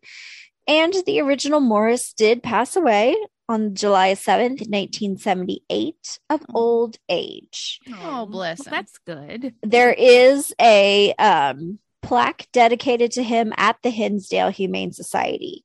[0.68, 3.16] And the original Morris did pass away
[3.48, 7.80] on July 7th, 1978, of old age.
[8.02, 9.54] Oh, bless Well, that's good.
[9.62, 15.64] There is a um, plaque dedicated to him at the Hinsdale Humane Society.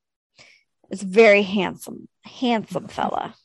[0.89, 3.35] It's very handsome, handsome fella.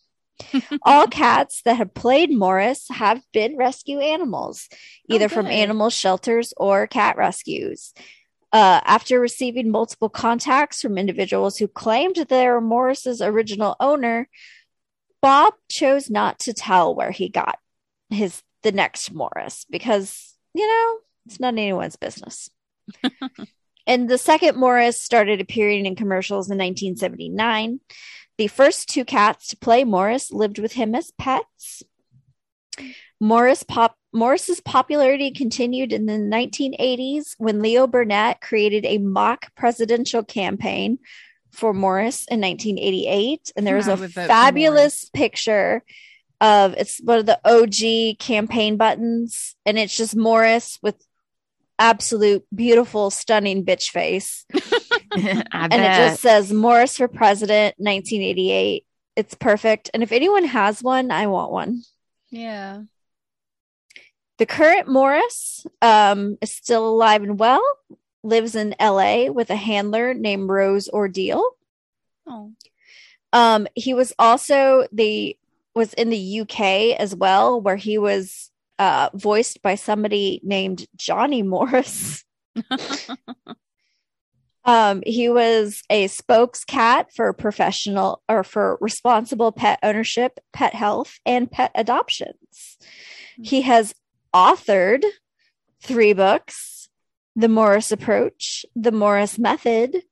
[0.83, 4.69] All cats that have played Morris have been rescue animals,
[5.09, 7.95] either from animal shelters or cat rescues.
[8.53, 14.29] Uh, after receiving multiple contacts from individuals who claimed they were Morris's original owner,
[15.21, 17.59] Bob chose not to tell where he got
[18.11, 22.51] his the next Morris because you know it's not anyone's business.
[23.87, 27.81] and the second Morris started appearing in commercials in 1979.
[28.39, 31.83] The first two cats to play Morris lived with him as pets.
[33.21, 40.23] Morris pop Morris's popularity continued in the 1980s when Leo Burnett created a mock presidential
[40.23, 40.99] campaign
[41.53, 45.83] for Morris in 1988 and there was a fabulous picture
[46.41, 50.97] of it's one of the OG campaign buttons and it's just Morris with
[51.79, 54.45] absolute beautiful stunning bitch face
[55.17, 55.73] and bet.
[55.73, 58.85] it just says Morris for president 1988.
[59.15, 59.91] It's perfect.
[59.95, 61.83] And if anyone has one, I want one.
[62.31, 62.83] Yeah.
[64.39, 67.63] The current Morris um, is still alive and well,
[68.23, 71.43] lives in LA with a handler named Rose Ordile.
[72.27, 72.53] Oh.
[73.33, 75.37] Um, he was also the
[75.75, 81.43] was in the UK as well, where he was uh, voiced by somebody named Johnny
[81.43, 82.25] Morris.
[84.67, 91.21] Um, he was a spokes cat for professional or for responsible pet ownership, pet health,
[91.25, 92.77] and pet adoptions.
[93.41, 93.95] He has
[94.37, 95.03] authored
[95.83, 96.91] three books
[97.37, 100.03] The Morris Approach, The Morris Method,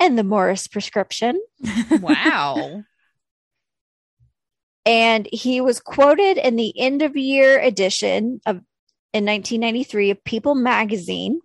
[0.00, 1.38] and The Morris Prescription.
[2.00, 2.82] wow.
[4.86, 8.62] And he was quoted in the end of year edition of
[9.12, 11.42] in 1993 of People magazine,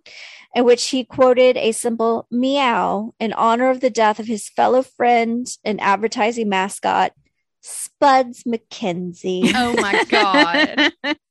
[0.54, 4.82] in which he quoted a simple meow in honor of the death of his fellow
[4.82, 7.12] friend and advertising mascot,
[7.60, 9.52] Spuds MacKenzie.
[9.54, 11.18] Oh my God.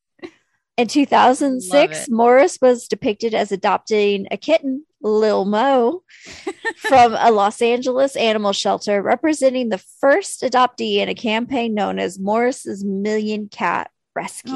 [0.77, 2.07] In 2006.
[2.09, 6.03] Morris was depicted as adopting a kitten, Lil Mo,
[6.77, 12.19] from a Los Angeles animal shelter, representing the first adoptee in a campaign known as
[12.19, 14.53] Morris's Million Cat Rescue.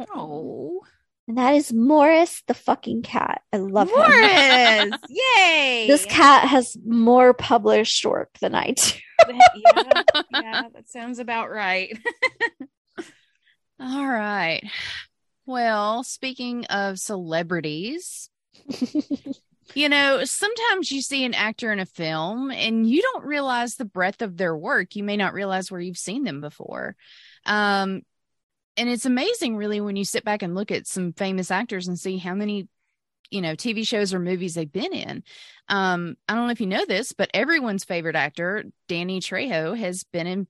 [0.00, 0.06] oh.
[0.14, 0.80] oh.
[1.28, 3.42] And that is Morris the fucking cat.
[3.52, 3.98] I love him.
[3.98, 4.98] Morris.
[5.10, 5.84] Yay.
[5.86, 8.98] This cat has more published work than I do.
[9.28, 10.02] yeah,
[10.32, 11.98] yeah, that sounds about right.
[13.78, 14.64] All right.
[15.48, 18.28] Well, speaking of celebrities,
[19.74, 23.86] you know, sometimes you see an actor in a film and you don't realize the
[23.86, 24.94] breadth of their work.
[24.94, 26.96] You may not realize where you've seen them before.
[27.46, 28.02] Um,
[28.76, 31.98] and it's amazing, really, when you sit back and look at some famous actors and
[31.98, 32.68] see how many,
[33.30, 35.22] you know, TV shows or movies they've been in.
[35.70, 40.04] Um, I don't know if you know this, but everyone's favorite actor, Danny Trejo, has
[40.04, 40.46] been in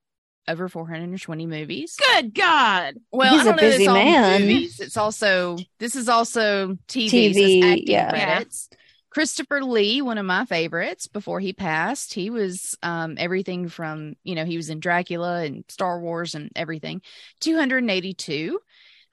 [0.48, 1.96] over 420 movies.
[2.14, 2.94] Good God.
[3.12, 4.40] Well, He's I don't a know busy it's man.
[4.40, 4.80] Movies.
[4.80, 8.10] It's also this is also TV, TV, acting yeah.
[8.10, 8.68] credits.
[9.10, 14.34] Christopher Lee, one of my favorites, before he passed, he was um, everything from you
[14.34, 17.02] know he was in Dracula and Star Wars and everything.
[17.40, 18.60] Two hundred and eighty-two.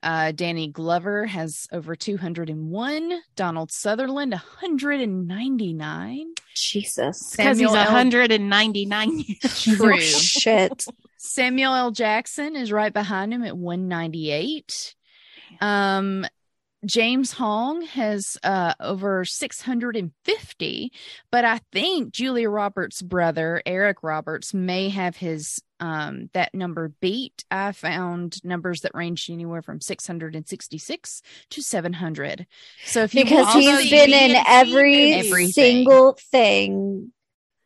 [0.06, 3.22] Uh, Danny Glover has over 201.
[3.36, 6.34] Donald Sutherland, 199.
[6.56, 7.32] Jesus.
[7.32, 7.86] Because he's Samuel L.
[7.86, 9.96] 199 True.
[9.96, 10.86] Oh, shit.
[11.18, 11.92] Samuel L.
[11.92, 14.96] Jackson is right behind him at 198.
[15.60, 16.28] Um,
[16.86, 20.92] James Hong has uh, over 650,
[21.32, 27.44] but I think Julia Roberts' brother, Eric Roberts, may have his um, that number beat.
[27.52, 32.48] I found numbers that ranged anywhere from 666 to 700.
[32.86, 35.52] So if you Because he's been in every everything.
[35.52, 37.12] single thing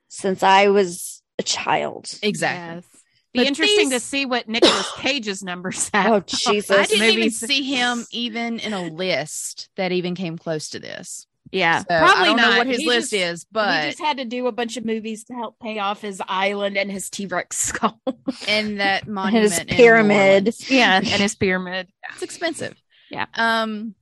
[0.07, 2.07] since I was a child.
[2.23, 2.75] exactly.
[2.77, 2.98] Yes.
[3.33, 6.11] Be But interesting these- to see what Nicolas Cage's numbers have.
[6.11, 6.71] Oh, Jesus.
[6.75, 7.39] I didn't even movies.
[7.39, 11.27] see him even in a list that even came close to this.
[11.51, 12.51] Yeah, So probably I don't not.
[12.51, 14.77] know what his He list just- is, but he just had to do a bunch
[14.77, 17.99] of movies to help pay off his island and his T Rex skull.
[18.47, 20.45] and that monument, His pyramid.
[20.45, 21.87] New yeah, and his pyramid.
[22.13, 22.79] it's expensive.
[23.09, 23.25] Yeah.
[23.35, 23.95] Um,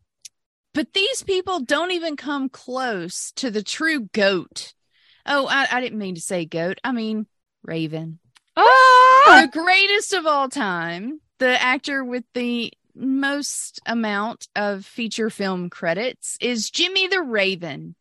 [0.74, 4.74] but these people don't even come close to the true goat.
[5.26, 6.80] Oh, I, I didn't mean to say goat.
[6.84, 7.28] I mean
[7.64, 8.20] Raven,
[8.58, 15.70] Oh, the greatest of all time, the actor with the most amount of feature film
[15.70, 17.95] credits is Jimmy the Raven,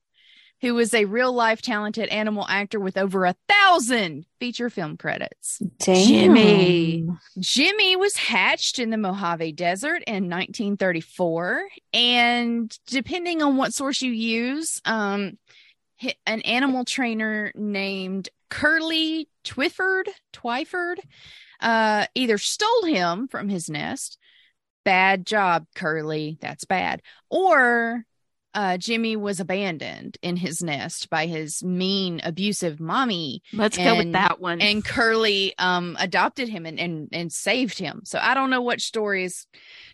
[0.63, 5.61] who is a real life talented animal actor with over a thousand feature film credits.
[5.79, 6.07] Damn.
[6.07, 7.07] Jimmy.
[7.39, 14.13] Jimmy was hatched in the Mojave Desert in 1934, and depending on what source you
[14.13, 15.37] use, um,
[16.27, 20.99] an animal trainer named Curly Twyford, Twyford,
[21.61, 24.19] uh, either stole him from his nest.
[24.85, 26.39] Bad job, Curly.
[26.41, 27.03] That's bad.
[27.29, 28.05] Or
[28.57, 34.13] uh, Jimmy was abandoned in his nest by his mean, abusive mommy let's go with
[34.13, 34.61] that one.
[34.61, 38.01] and Curly um adopted him and, and and saved him.
[38.05, 39.47] So I don't know what story is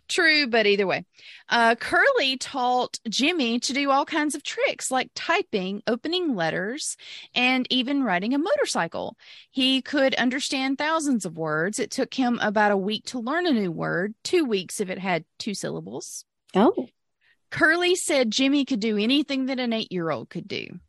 [0.08, 1.04] true, but either way.
[1.48, 6.96] Uh Curly taught Jimmy to do all kinds of tricks like typing, opening letters,
[7.34, 9.16] and even riding a motorcycle.
[9.50, 11.78] He could understand thousands of words.
[11.80, 14.98] It took him about a week to learn a new word, 2 weeks if it
[14.98, 16.24] had two syllables.
[16.54, 16.86] Oh,
[17.52, 20.80] Curly said Jimmy could do anything that an 8-year-old could do.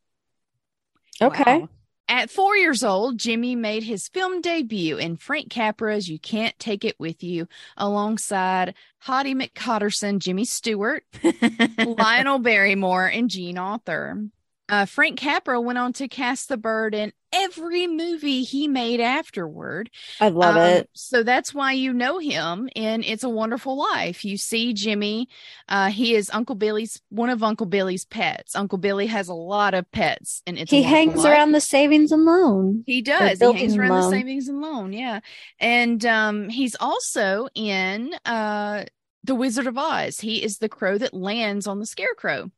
[1.22, 1.60] okay.
[1.60, 1.70] Wow.
[2.08, 6.86] At four years old, Jimmy made his film debut in Frank Capra's You Can't Take
[6.86, 11.04] It With You alongside Hottie McCotterson, Jimmy Stewart,
[11.78, 14.30] Lionel Barrymore, and Jean Arthur.
[14.70, 19.90] Uh, Frank Capra went on to cast the bird in every movie he made afterward.
[20.22, 20.90] I love Um, it.
[20.94, 24.24] So that's why you know him in It's a Wonderful Life.
[24.24, 25.28] You see Jimmy.
[25.68, 28.56] Uh, he is Uncle Billy's one of Uncle Billy's pets.
[28.56, 31.26] Uncle Billy has a lot of pets, and it's He hangs Life.
[31.26, 32.84] around the savings and loan.
[32.88, 33.40] He does.
[33.40, 34.94] He hangs around the savings and loan.
[34.94, 35.20] Yeah,
[35.60, 38.86] and um, he's also in uh,
[39.26, 40.20] the Wizard of Oz.
[40.22, 42.50] He is the crow that lands on the scarecrow.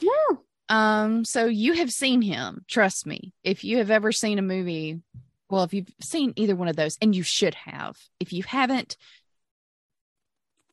[0.00, 0.36] Yeah.
[0.72, 2.64] Um, so you have seen him.
[2.66, 3.34] Trust me.
[3.44, 5.02] If you have ever seen a movie,
[5.50, 7.98] well, if you've seen either one of those, and you should have.
[8.18, 8.96] If you haven't,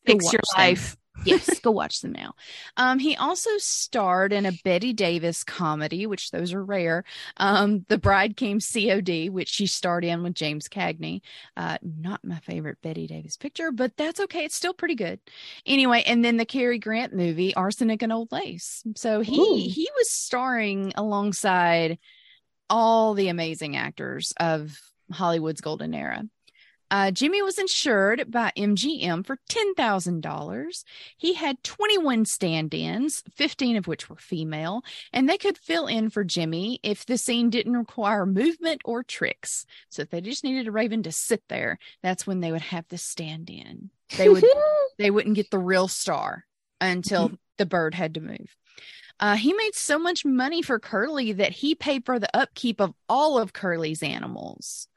[0.06, 0.92] Fix your life.
[0.92, 1.00] them.
[1.24, 2.36] Yes, go watch them now.
[2.78, 7.04] Um, he also starred in a Bette Davis comedy, which those are rare.
[7.38, 11.22] Um, The Bride Came COD, which she starred in with James Cagney.
[11.58, 14.46] Uh, not my favorite Bette Davis picture, but that's okay.
[14.46, 15.20] It's still pretty good.
[15.66, 18.84] Anyway, and then the Cary Grant movie, Arsenic and Old Lace.
[18.96, 19.56] So he Ooh.
[19.56, 22.00] he was starring alongside
[22.70, 24.80] all the amazing actors of
[25.12, 26.24] Hollywood's golden era.
[26.92, 30.84] Uh, Jimmy was insured by MGM for $10,000.
[31.18, 34.84] He had 21 stand ins, 15 of which were female,
[35.14, 39.66] and they could fill in for Jimmy if the scene didn't require movement or tricks.
[39.90, 42.88] So if they just needed a raven to sit there, that's when they would have
[42.90, 43.92] the stand in.
[44.18, 44.44] They would
[44.98, 46.46] they wouldn't get the real star
[46.82, 48.56] until the bird had to move.
[49.20, 52.94] Uh, he made so much money for Curly that he paid for the upkeep of
[53.10, 54.88] all of Curly's animals.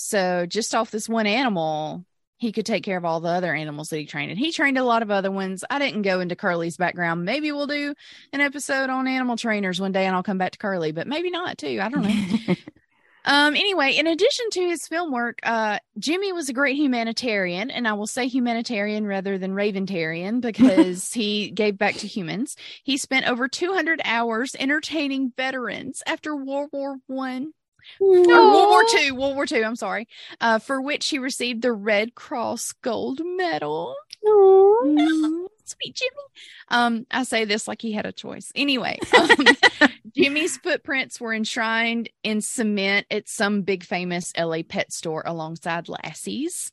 [0.00, 2.04] So just off this one animal,
[2.36, 4.30] he could take care of all the other animals that he trained.
[4.30, 5.64] And he trained a lot of other ones.
[5.68, 7.24] I didn't go into Curly's background.
[7.24, 7.94] Maybe we'll do
[8.32, 11.30] an episode on animal trainers one day and I'll come back to Curly, but maybe
[11.30, 11.80] not too.
[11.82, 12.54] I don't know.
[13.24, 17.86] Um, anyway, in addition to his film work, uh, Jimmy was a great humanitarian, and
[17.86, 22.56] I will say humanitarian rather than raventarian because he gave back to humans.
[22.84, 27.52] He spent over 200 hours entertaining veterans after World War One
[28.00, 29.62] World War Two, World War Two.
[29.64, 30.08] I'm sorry,
[30.40, 33.94] uh, for which he received the Red Cross Gold Medal.
[34.24, 36.10] Sweet Jimmy.
[36.68, 38.50] Um, I say this like he had a choice.
[38.54, 45.22] Anyway, um, Jimmy's footprints were enshrined in cement at some big famous LA pet store
[45.26, 46.72] alongside Lassie's.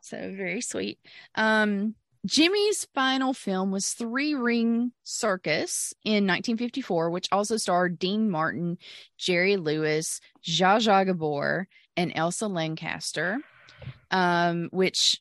[0.00, 0.98] So very sweet.
[1.34, 1.94] Um,
[2.26, 8.78] Jimmy's final film was Three Ring Circus in 1954, which also starred Dean Martin,
[9.18, 13.38] Jerry Lewis, Zsa Zsa Gabor, and Elsa Lanchester.
[14.10, 15.20] Um, which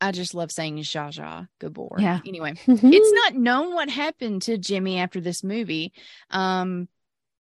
[0.00, 1.96] I just love saying Zsa Zsa Gabor.
[1.98, 2.20] Yeah.
[2.26, 2.90] Anyway, Mm-hmm.
[2.92, 5.92] it's not known what happened to Jimmy after this movie.
[6.30, 6.88] Um,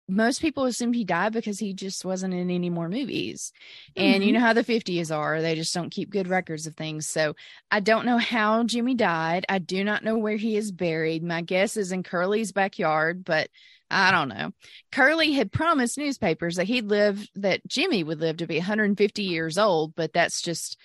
[0.09, 3.53] most people assumed he died because he just wasn't in any more movies.
[3.97, 4.41] And you mm-hmm.
[4.41, 7.07] know how the 50s are, they just don't keep good records of things.
[7.09, 7.35] So
[7.71, 9.47] I don't know how Jimmy died.
[9.49, 11.23] I do not know where he is buried.
[11.23, 13.49] My guess is in Curly's backyard, but
[13.91, 14.53] I don't know.
[14.93, 19.57] Curly had promised newspapers that he'd live, that Jimmy would live to be 150 years
[19.57, 20.79] old, but that's just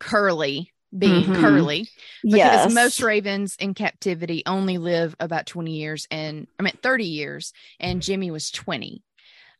[0.00, 1.40] Curly being Mhm.
[1.40, 1.88] Curly
[2.22, 2.72] because yes.
[2.74, 8.02] most ravens in captivity only live about 20 years and I mean 30 years and
[8.02, 9.02] Jimmy was 20.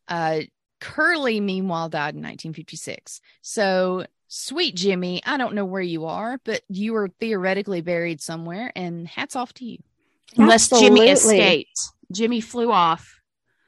[0.07, 0.41] Uh
[0.79, 3.19] Curly meanwhile died in 1956.
[3.41, 8.71] So sweet Jimmy, I don't know where you are, but you were theoretically buried somewhere
[8.75, 9.79] and hats off to you.
[10.37, 11.79] Unless Jimmy escaped.
[12.11, 13.19] Jimmy flew off.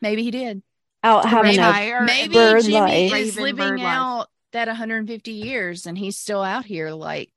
[0.01, 0.61] Maybe he did.
[1.03, 3.13] out having Maybe a I- Maybe bird Jimmy life.
[3.21, 3.87] is living bird life.
[3.87, 7.31] out that 150 years and he's still out here like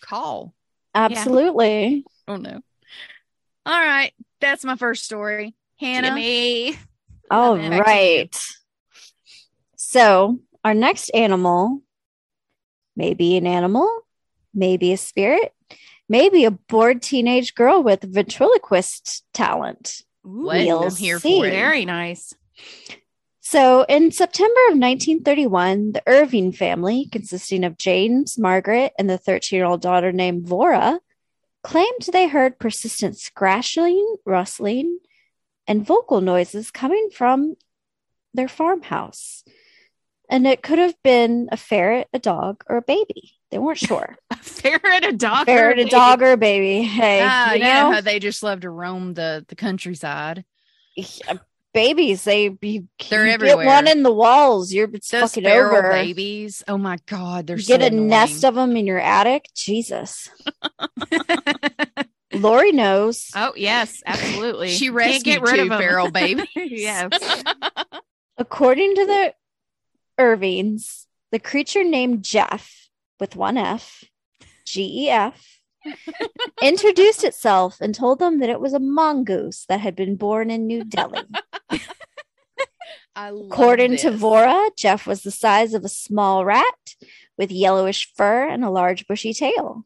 [0.00, 0.54] call.
[0.94, 2.04] absolutely.
[2.26, 2.60] Oh no.
[3.66, 5.54] All right, that's my first story.
[5.78, 6.76] Hannah, Jimmy.
[7.30, 7.80] All Back to you.
[7.82, 8.42] right.
[9.76, 11.82] So our next animal
[12.96, 13.88] may be an animal,
[14.54, 15.52] maybe a spirit,
[16.08, 20.02] maybe a bored teenage girl with ventriloquist talent.
[20.22, 20.56] what?
[20.56, 21.38] We'll I'm here see.
[21.40, 21.50] for it.
[21.50, 22.34] Very nice.
[23.50, 29.56] So, in September of 1931, the Irving family, consisting of James, Margaret, and the 13
[29.56, 31.00] year old daughter named Voirrey,
[31.64, 35.00] claimed they heard persistent scratching, rustling,
[35.66, 37.56] and vocal noises coming from
[38.32, 39.42] their farmhouse.
[40.28, 43.32] And it could have been a ferret, a dog, or a baby.
[43.50, 44.16] They weren't sure.
[44.30, 45.90] A ferret, a dog, or ferret, a baby.
[45.90, 46.82] dog, or a baby.
[46.84, 50.44] Hey, Ah, you know how they just love to roam the the countryside.
[51.72, 53.58] Babies, they you, They're you everywhere.
[53.58, 54.72] Get one in the walls.
[54.72, 55.90] You're Those fucking over.
[55.92, 56.64] babies.
[56.66, 58.08] Oh my god, they're You so get a annoying.
[58.08, 59.48] nest of them in your attic.
[59.54, 60.28] Jesus.
[62.32, 63.30] Lori knows.
[63.34, 64.70] Oh yes, absolutely.
[64.72, 65.78] She Can't rescued get rid two of 'em.
[65.78, 66.46] feral babies.
[66.56, 67.10] yes.
[68.36, 69.34] According to the
[70.18, 74.04] Irvings, the creature named Gef with one F,
[74.64, 75.59] G E F,
[76.62, 80.66] introduced itself and told them that it was a mongoose that had been born in
[80.66, 81.22] New Delhi.
[83.16, 84.10] According to.
[84.10, 86.94] Voirrey, Gef was the size of a small rat
[87.36, 89.84] with yellowish fur and a large bushy tail.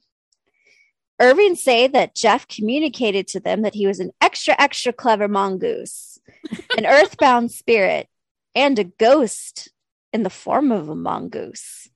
[1.20, 6.18] Irving say that Gef communicated to them that he was an extra, extra clever mongoose,
[6.76, 8.08] an earthbound spirit,
[8.54, 9.70] and a ghost
[10.12, 11.88] in the form of a mongoose.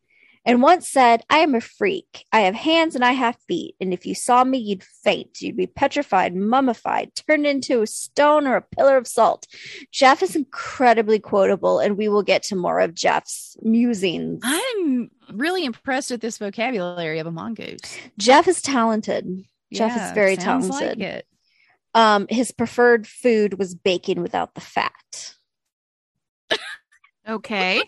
[0.48, 2.24] And once said, I am a freak.
[2.32, 3.76] I have hands and I have feet.
[3.82, 5.42] And if you saw me, you'd faint.
[5.42, 9.46] You'd be petrified, mummified, turned into a stone or a pillar of salt.
[9.92, 14.40] Gef is incredibly quotable, and we will get to more of Gef's musings.
[14.42, 17.98] I'm really impressed with this vocabulary of a mongoose.
[18.18, 19.44] Gef is talented.
[19.74, 21.02] Gef is very sounds like talented.
[21.02, 21.26] it.
[21.92, 25.34] Um, his preferred food was bacon without the fat.
[27.28, 27.82] Okay.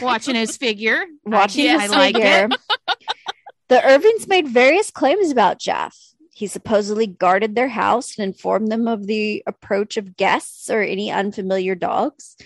[0.00, 1.04] Watching his figure.
[1.24, 2.98] Watching I, his I like figure, it.
[3.68, 5.94] the Irvings made various claims about Gef.
[6.34, 11.10] He supposedly guarded their house and informed them of the approach of guests or any
[11.10, 12.36] unfamiliar dogs.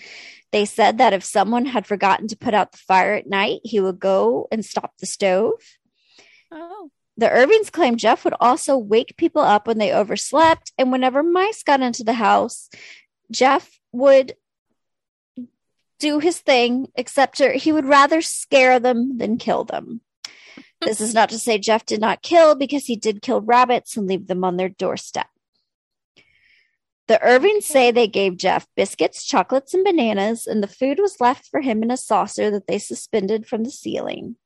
[0.51, 3.79] They said that if someone had forgotten to put out the fire at night, he
[3.79, 5.61] would go and stop the stove.
[6.51, 11.23] Oh, The Irvings claimed Gef would also wake people up when they overslept, and whenever
[11.23, 12.69] mice got into the house,
[13.31, 14.35] Gef would
[16.01, 20.01] do his thing, except er, he would rather scare them than kill them.
[20.81, 24.07] This is not to say Gef did not kill, because he did kill rabbits and
[24.07, 25.27] leave them on their doorstep.
[27.07, 31.45] The Irvings say they gave Gef biscuits, chocolates, and bananas, and the food was left
[31.45, 34.37] for him in a saucer that they suspended from the ceiling.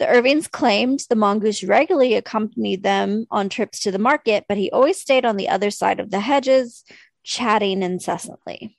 [0.00, 4.70] The Irvings claimed the mongoose regularly accompanied them on trips to the market, but he
[4.70, 6.84] always stayed on the other side of the hedges,
[7.22, 8.78] chatting incessantly.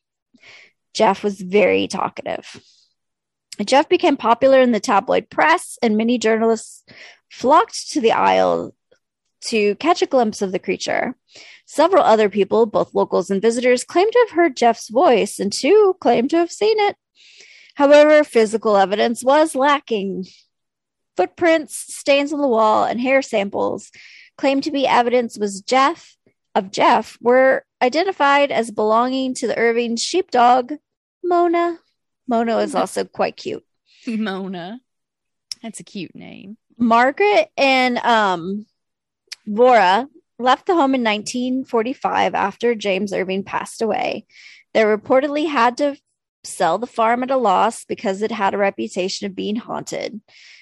[0.94, 2.62] Gef was very talkative.
[3.66, 6.84] Gef became popular in the tabloid press, and many journalists
[7.30, 8.74] flocked to the Isle
[9.46, 11.16] to catch a glimpse of the creature.
[11.66, 15.96] Several other people, both locals and visitors, claimed to have heard Gef's voice, and two
[16.00, 16.96] claimed to have seen it.
[17.76, 20.26] However, physical evidence was lacking.
[21.18, 23.92] Footprints, stains on the wall, and hair samples
[24.38, 26.16] claimed to be evidence was Gef
[26.56, 30.74] of Jeff were identified as belonging to the Irving sheepdog,
[31.24, 31.80] Mona.
[32.28, 33.66] Mona is also quite cute.
[34.08, 34.80] Mona.
[35.62, 36.58] That's a cute name.
[36.78, 38.66] Margaret and um,
[39.48, 40.08] Voirrey
[40.40, 44.26] left the home in 1945 after James Irving passed away.
[44.74, 45.98] They reportedly had to
[46.44, 50.14] sell the farm at a loss because it had a reputation of being haunted.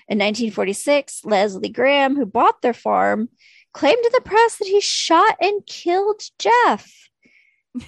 [0.07, 3.29] In 1946, Leslie Graham, who bought their farm,
[3.73, 7.08] claimed to the press that he shot and killed Gef.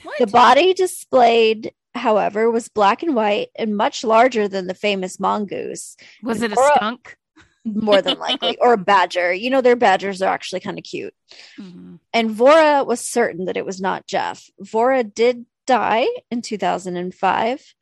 [0.04, 0.20] What?
[0.20, 5.98] The body displayed, however, was black and white and much larger than the famous mongoose
[6.24, 7.18] Was it a Or- skunk?
[7.64, 9.32] more than likely, or a badger.
[9.32, 11.14] You know, their badgers are actually kind of cute.
[11.60, 12.00] Mhm.
[12.12, 14.50] And Voirrey was certain that it was not Gef.
[14.64, 17.76] Voirrey did die in 2005,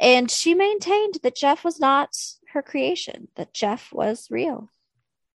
[0.00, 2.16] and she maintained that Gef was not
[2.52, 4.70] her creation, that Gef was real.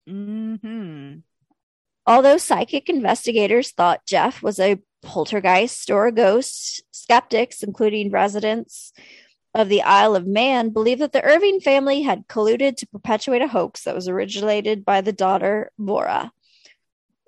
[0.08, 1.18] hmm
[2.06, 8.94] Although psychic investigators thought Gef was a poltergeist or a ghost, skeptics, including residents
[9.54, 13.48] of the Isle of Man, believe that the Irving family had colluded to perpetuate a
[13.48, 16.30] hoax that was originated by the daughter, Voirrey.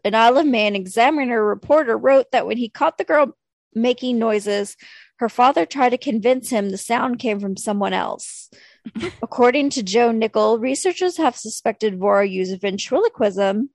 [0.03, 3.36] An Isle of Man examiner reporter wrote that when he caught the girl
[3.74, 4.78] making noises,
[5.17, 8.49] her father tried to convince him the sound came from someone else.
[9.22, 13.70] According to Joe Nickell, researchers have suspected Voirrey used ventriloquism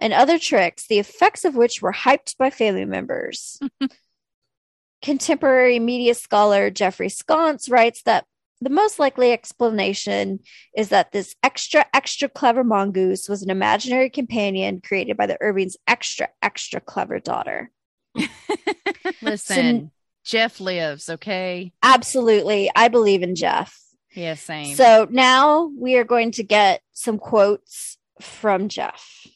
[0.00, 3.60] and other tricks, the effects of which were hyped by family members.
[5.02, 8.24] Contemporary media scholar Jeffrey Sconce writes that
[8.60, 10.38] the most likely explanation
[10.76, 15.76] is that this extra, extra clever mongoose was an imaginary companion created by the Irving's
[15.88, 17.72] extra, extra clever daughter.
[19.22, 19.90] Listen,
[20.24, 21.72] Gef lives, okay?
[21.82, 22.70] Absolutely.
[22.76, 23.72] I believe in Gef.
[24.14, 24.76] Yeah, same.
[24.76, 29.26] So now we are going to get some quotes from Gef.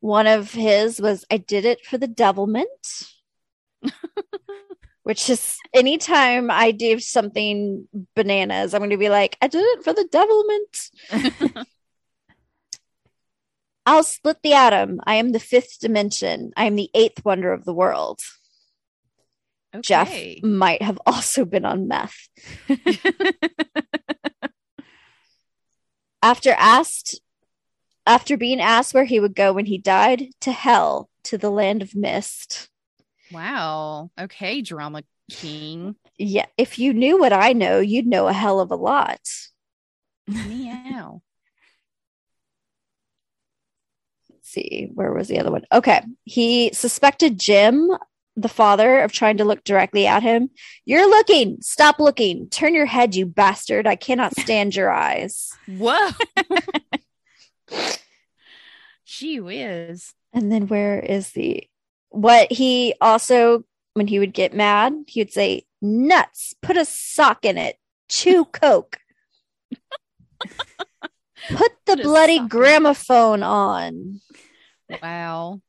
[0.00, 2.68] One of his was, I did it for the devilment,
[5.02, 9.84] which is anytime I do something bananas, I'm going to be like, I did it
[9.84, 11.66] for the devilment.
[13.86, 15.00] I'll split the atom.
[15.06, 16.52] I am the fifth dimension.
[16.56, 18.20] I am the eighth wonder of the world.
[19.80, 22.28] Gef might have also been on meth.
[26.22, 27.20] after asked
[28.06, 31.82] after being asked where he would go when he died to hell to the land
[31.82, 32.68] of mist
[33.32, 34.10] Wow.
[34.20, 35.96] Okay, drama king.
[36.18, 39.20] yeah if you knew what i know you'd know a hell of a lot
[40.28, 41.22] Meow.
[44.30, 44.88] Let's see.
[44.92, 45.62] Where was the other one?
[45.72, 46.00] Okay.
[46.24, 47.90] He suspected Jim,
[48.36, 50.50] the father, of trying to look directly at him.
[50.84, 51.58] You're looking.
[51.60, 52.48] Stop looking.
[52.50, 53.86] Turn your head, you bastard.
[53.86, 55.52] I cannot stand your eyes.
[55.68, 56.10] Whoa.
[59.04, 60.12] Gee whiz.
[60.32, 61.68] And then where is the
[62.10, 63.64] what he also
[63.94, 67.76] when he would get mad, he would say, Nuts, put a sock in it,
[68.08, 68.98] chew coke.
[71.48, 72.60] Put the Put bloody sock in it.
[72.60, 74.20] gramophone on.
[75.02, 75.60] Wow.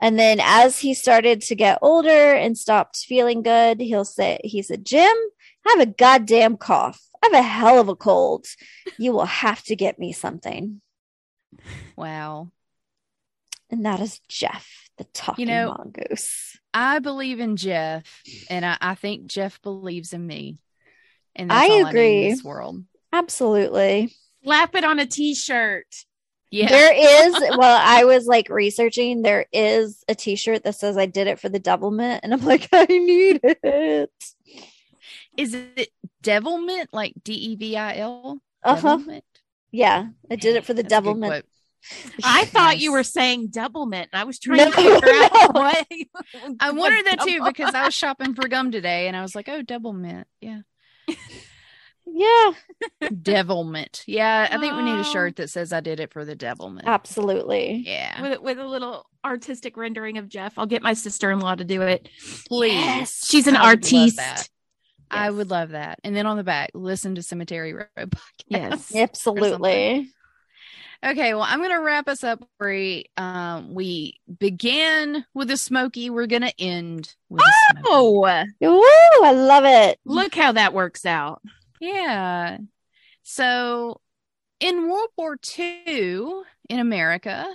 [0.00, 4.62] And then as he started to get older and stopped feeling good, he'll say, he
[4.62, 5.16] said, Jim,
[5.66, 7.00] I have a goddamn cough.
[7.22, 8.46] I have a hell of a cold.
[8.98, 10.82] You will have to get me something.
[11.96, 12.50] Wow.
[13.70, 16.58] And that is Gef, the talking know- mongoose.
[16.76, 18.02] I believe in Gef,
[18.50, 20.58] and I, I think Gef believes in me.
[21.36, 22.24] And I that's I need agree.
[22.24, 22.84] in this world.
[23.12, 24.12] Absolutely.
[24.42, 25.86] Slap it on a t-shirt.
[26.50, 26.68] Yeah.
[26.68, 31.06] There is, well, I was like researching, there is a t shirt that says I
[31.06, 32.20] did it for the devilment.
[32.22, 34.12] And I'm like, I need it.
[35.36, 35.90] Is it
[36.22, 38.40] devilment like D E V I L?
[38.62, 38.98] Uh huh.
[39.74, 40.14] Devilment?
[40.30, 40.34] Yeah.
[40.34, 41.44] I did it for the That's a devilment.
[42.24, 44.06] I thought you were saying doublemint.
[44.14, 45.60] I was trying No, to figure out no.
[45.60, 45.86] what.
[46.60, 49.34] I what wondered that too because I was shopping for gum today and I was
[49.34, 50.26] like, oh, devilment.
[50.40, 50.60] Yeah.
[52.06, 52.52] Yeah,
[53.22, 54.04] Devilment.
[54.06, 54.46] Yeah.
[54.50, 55.00] I think we need Oh.
[55.00, 56.86] a shirt that says I did it for the devilment.
[56.86, 57.82] absolutely.
[57.86, 58.20] Yeah.
[58.20, 60.52] with with a little artistic rendering of Gef.
[60.58, 62.08] I'll get my sister-in-law to do it.
[62.46, 62.74] Please.
[62.74, 63.26] Yes.
[63.26, 64.50] She's an I would love artiste.
[65.10, 66.00] I would love that.
[66.04, 68.20] And then on the back, listen to Cemetery Road podcast.
[68.48, 68.94] Yes.
[68.94, 70.10] Absolutely.
[71.04, 72.42] Okay, well, I'm going to wrap us up.
[72.56, 77.88] Where um, we began with a smoky, we're going to end with a smoky.
[77.90, 79.98] Oh, I love it.
[80.06, 81.42] look how that works out.
[81.78, 82.58] Yeah.
[83.22, 84.00] So
[84.60, 86.26] in World War II
[86.70, 87.46] in America,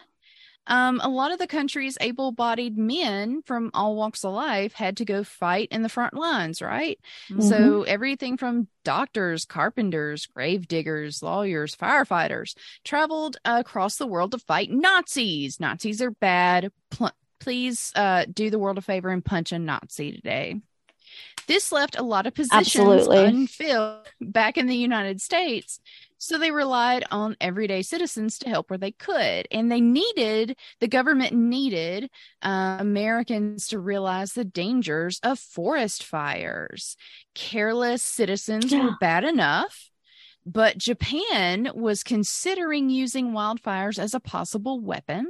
[0.69, 4.97] um, a lot of the country's able bodied men from all walks of life had
[4.97, 6.99] to go fight in the front lines, right?
[7.39, 14.71] So everything from doctors, carpenters, grave diggers, lawyers, firefighters traveled across the world to fight
[14.71, 15.59] Nazis.
[15.59, 16.71] Nazis are bad.
[16.91, 20.61] Pl- please uh, do the world a favor and punch a Nazi today.
[21.47, 23.25] This left a lot of positions Absolutely.
[23.25, 25.79] unfilled back in the United States.
[26.19, 29.47] So they relied on everyday citizens to help where they could.
[29.51, 32.09] And they needed, the government needed
[32.41, 36.97] uh, Americans to realize the dangers of forest fires.
[37.33, 39.89] Careless citizens were bad enough,
[40.45, 45.25] but Japan was considering using wildfires as a possible weapon.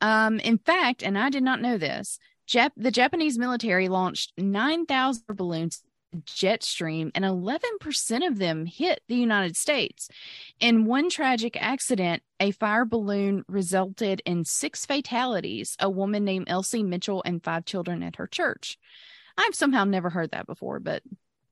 [0.00, 2.18] Um, in fact, and I did not know this,
[2.48, 5.82] Jap- the Japanese military launched 9,000 balloons
[6.24, 10.08] jet stream and 11% of them hit the United States.
[10.60, 16.82] In one tragic accident, a fire balloon resulted in six fatalities, a woman named Elsie
[16.82, 18.78] Mitchell and five children at her church.
[19.36, 21.02] I've somehow never heard that before, but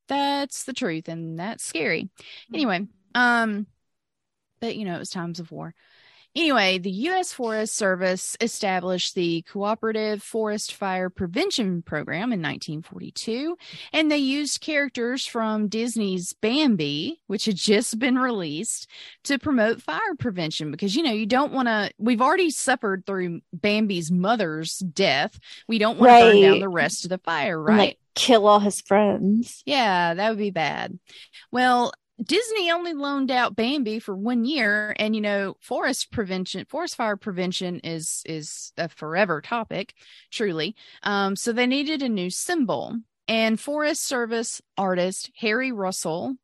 [0.08, 2.10] that's the truth and that's scary.
[2.52, 3.66] Anyway, um
[4.60, 5.74] but you know, it was times of war.
[6.34, 7.32] Anyway, the U.S.
[7.32, 13.56] Forest Service established the Cooperative Forest Fire Prevention Program in 1942,
[13.92, 18.88] and they used characters from Disney's Bambi, which had just been released,
[19.24, 23.40] to promote fire prevention because, you know, you don't want to, we've already suffered through
[23.52, 25.38] Bambi's mother's death.
[25.68, 27.78] We don't want to burn down the rest of the fire, right?
[27.78, 29.62] like kill all his friends.
[29.66, 30.98] Yeah, that would be bad.
[31.50, 36.96] Well, Disney only loaned out Bambi for one year, and you know, forest prevention, forest
[36.96, 39.94] fire prevention is is a forever topic,
[40.30, 40.74] truly.
[41.02, 42.96] Um, so they needed a new symbol,
[43.28, 46.36] and Forest Service artist Harry Rossoll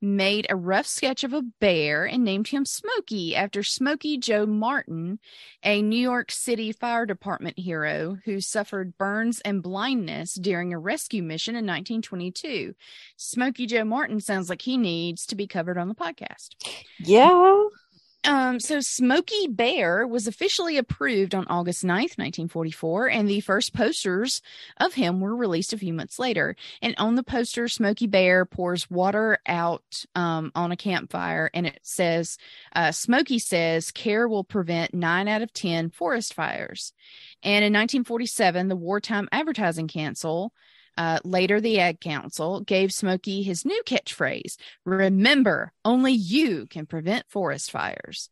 [0.00, 5.18] made a rough sketch of a bear and named him Smokey after Smokey Joe Martin,
[5.62, 11.22] a New York City Fire Department hero who suffered burns and blindness during a rescue
[11.22, 12.74] mission in 1922.
[13.16, 16.50] Smokey Joe Martin sounds like he needs to be covered on the podcast.
[16.98, 17.64] Yeah.
[18.24, 24.42] Um, so Smokey Bear was officially approved on August 9th, 1944, and the first posters
[24.78, 26.56] of him were released a few months later.
[26.82, 31.78] And on the poster, Smokey Bear pours water out um, on a campfire, and it
[31.82, 32.38] says,
[32.74, 36.92] uh, Smokey says, care will prevent nine out of 10 forest fires.
[37.42, 40.52] And in 1947, the Wartime Advertising Council,
[40.98, 47.30] uh, later the Ad Council, gave Smokey his new catchphrase Remember, only you can prevent
[47.30, 48.28] forest fires.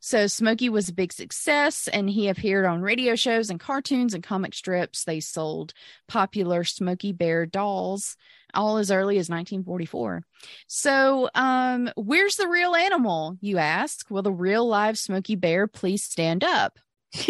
[0.00, 4.24] So Smokey was a big success and he appeared on radio shows and cartoons and
[4.24, 5.04] comic strips.
[5.04, 5.72] They sold
[6.08, 8.16] popular Smokey Bear dolls
[8.54, 10.22] all as early as 1944.
[10.66, 14.10] So, um, where's the real animal, you ask?
[14.10, 16.78] Will the real live Smokey Bear please stand up?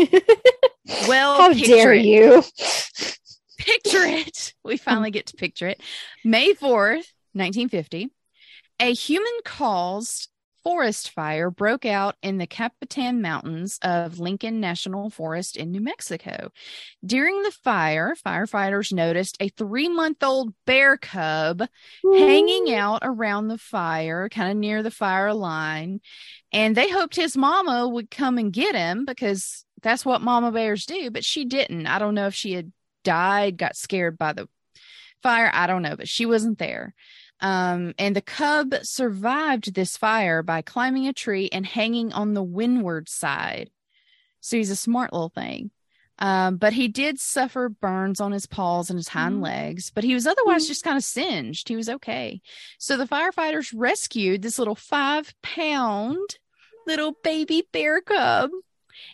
[1.09, 2.05] Well, How dare it.
[2.05, 2.43] you?
[3.61, 4.55] Picture it.
[4.65, 5.81] We finally get to picture it.
[6.25, 8.09] May 4th, 1950,
[8.79, 10.29] a human caused
[10.63, 16.51] forest fire broke out in the Capitan Mountains of Lincoln National Forest in New Mexico.
[17.05, 21.63] During the fire, firefighters noticed a three month old bear cub
[22.03, 26.01] hanging out around the fire, kind of near the fire line.
[26.53, 30.85] And they hoped his mama would come and get him because that's what mama bears
[30.85, 31.87] do, but she didn't.
[31.87, 32.73] I don't know if she had
[33.03, 34.49] died, got scared by the
[35.23, 35.51] fire.
[35.53, 36.95] I don't know, but she wasn't there.
[37.41, 42.43] Um, and the cub survived this fire by climbing a tree and hanging on the
[42.43, 43.71] windward side.
[44.41, 45.71] So he's a smart little thing.
[46.19, 49.43] Um, but he did suffer burns on his paws and his hind Mm.
[49.43, 50.69] legs, but he was otherwise Mm.
[50.69, 51.67] just kind of singed.
[51.69, 52.43] He was okay.
[52.79, 56.37] So the firefighters rescued this little five pound
[56.87, 58.51] little baby bear cub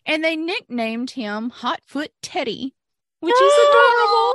[0.04, 2.74] and they nicknamed him Hotfoot Teddy,
[3.20, 4.34] which is adorable.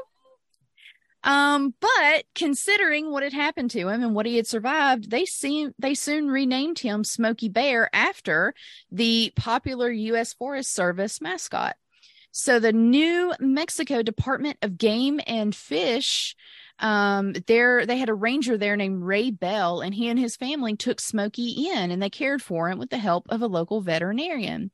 [1.23, 5.73] Um, but considering what had happened to him and what he had survived, they seem
[5.77, 8.55] they soon renamed him Smokey Bear after
[8.91, 10.33] the popular U.S.
[10.33, 11.75] Forest Service mascot.
[12.31, 16.35] So the New Mexico Department of Game and Fish,
[16.79, 20.75] um, there they had a ranger there named Ray Bell, and he and his family
[20.75, 24.71] took Smokey in and they cared for him with the help of a local veterinarian.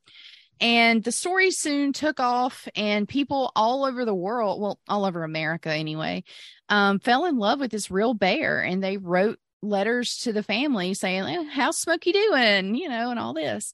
[0.59, 5.23] And the story soon took off, and people all over the world, well, all over
[5.23, 6.23] America anyway,
[6.69, 8.61] um, fell in love with this real bear.
[8.61, 12.75] And they wrote letters to the family saying, eh, How's Smokey doing?
[12.75, 13.73] You know, and all this.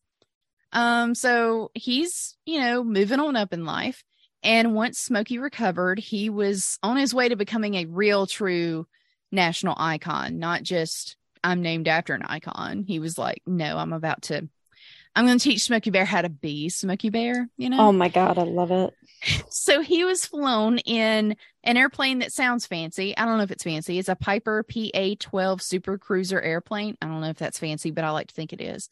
[0.72, 4.04] Um, so he's, you know, moving on up in life.
[4.42, 8.88] And once Smokey recovered, he was on his way to becoming a real, true
[9.32, 12.84] national icon, not just I'm named after an icon.
[12.88, 14.48] He was like, No, I'm about to
[15.16, 17.80] I'm going to teach Smokey Bear how to be Smokey Bear, you know?
[17.80, 18.94] Oh my god, I love it.
[19.50, 23.16] so he was flown in an airplane that sounds fancy.
[23.16, 24.00] I don't know if it's fancy.
[24.00, 26.98] It's a Piper PA 12 Super Cruiser airplane.
[27.02, 28.90] I don't know if that's fancy, but I like to think it is.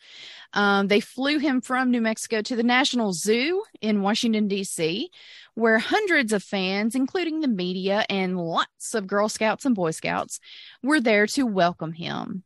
[0.54, 5.10] Um, they flew him from New Mexico to the National Zoo in Washington, D.C.,
[5.56, 10.40] where hundreds of fans, including the media and lots of Girl Scouts and Boy Scouts,
[10.84, 12.44] were there to welcome him.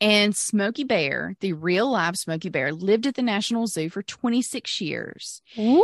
[0.00, 4.78] And Smokey Bear, the real live Smokey Bear, lived at the National Zoo for 26
[4.80, 5.40] years.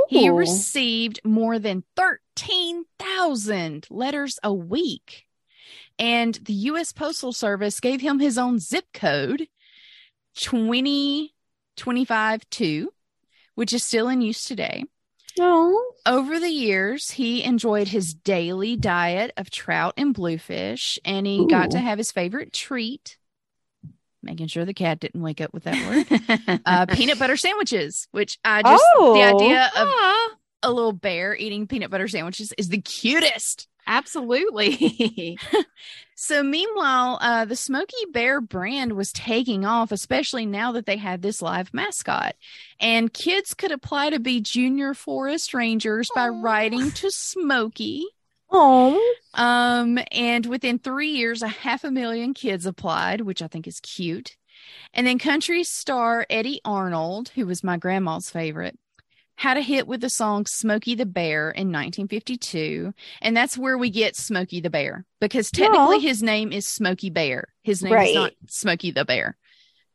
[0.09, 5.25] He received more than 13,000 letters a week.
[5.99, 6.93] And the U.S.
[6.93, 9.49] Postal Service gave him his own zip code,
[10.37, 12.93] 20252,
[13.55, 14.85] which is still in use today.
[15.41, 15.95] Oh.
[16.05, 21.71] Over the years, he enjoyed his daily diet of trout and bluefish, and he got
[21.71, 23.17] to have his favorite treat,
[24.23, 25.87] making sure the cat didn't wake up with that
[26.49, 29.15] word uh, peanut butter sandwiches, which I just, Oh.
[29.15, 29.89] the idea of
[30.65, 33.69] a little bear eating peanut butter sandwiches is the cutest.
[33.87, 35.39] absolutely.
[36.15, 41.21] So, meanwhile, uh, the Smokey Bear brand was taking off, especially now that they had
[41.21, 42.37] this live mascot.
[42.79, 46.41] And kids could apply to be junior forest rangers by Aw.
[46.41, 48.05] writing to Smokey.
[48.53, 49.15] Oh.
[49.35, 53.81] Um, and within three years, a half a million kids applied, which I think is
[53.81, 54.37] cute.
[54.95, 58.79] And then country star Eddy Arnold, who was my grandma's favorite,
[59.37, 62.93] had a hit with the song Smokey the Bear in 1952.
[63.23, 67.49] And that's where we get Smokey the Bear because technically his name is Smokey Bear.
[67.63, 68.11] His name Right.
[68.11, 69.37] is not Smokey the Bear.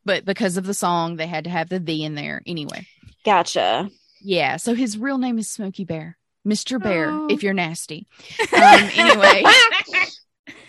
[0.03, 2.88] But because of the song, they had to have the the in there anyway.
[3.23, 3.89] Gotcha.
[4.21, 4.57] Yeah.
[4.57, 6.16] So his real name is Smokey Bear.
[6.48, 6.82] Mr.
[6.82, 7.28] Bear, Oh.
[7.30, 8.07] if you're nasty.
[8.40, 9.44] Um, anyway.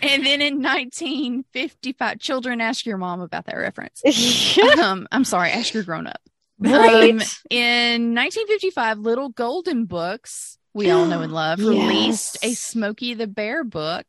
[0.01, 4.01] And then in 1955, children ask your mom about that reference.
[4.81, 6.21] um, I'm sorry, ask your grown up.
[6.57, 7.11] right.
[7.11, 12.53] Um, in 1955, Little Golden Books, we all know and love, released a.
[12.53, 14.05] Smokey the Bear book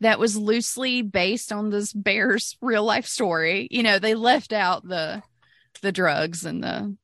[0.00, 3.68] that was loosely based on this bear's real life story.
[3.70, 5.22] You know, they left out the
[5.82, 6.96] the drugs and the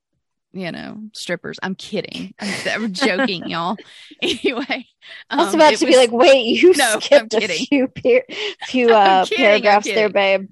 [0.52, 1.58] you know strippers.
[1.62, 2.34] I'm kidding.
[2.40, 3.76] I'm, joking, y'all.
[4.22, 4.86] Anyway,
[5.30, 7.88] I was um, about to be like, wait, you No, skipped a few
[8.66, 10.48] few uh, kidding, paragraphs there, babe.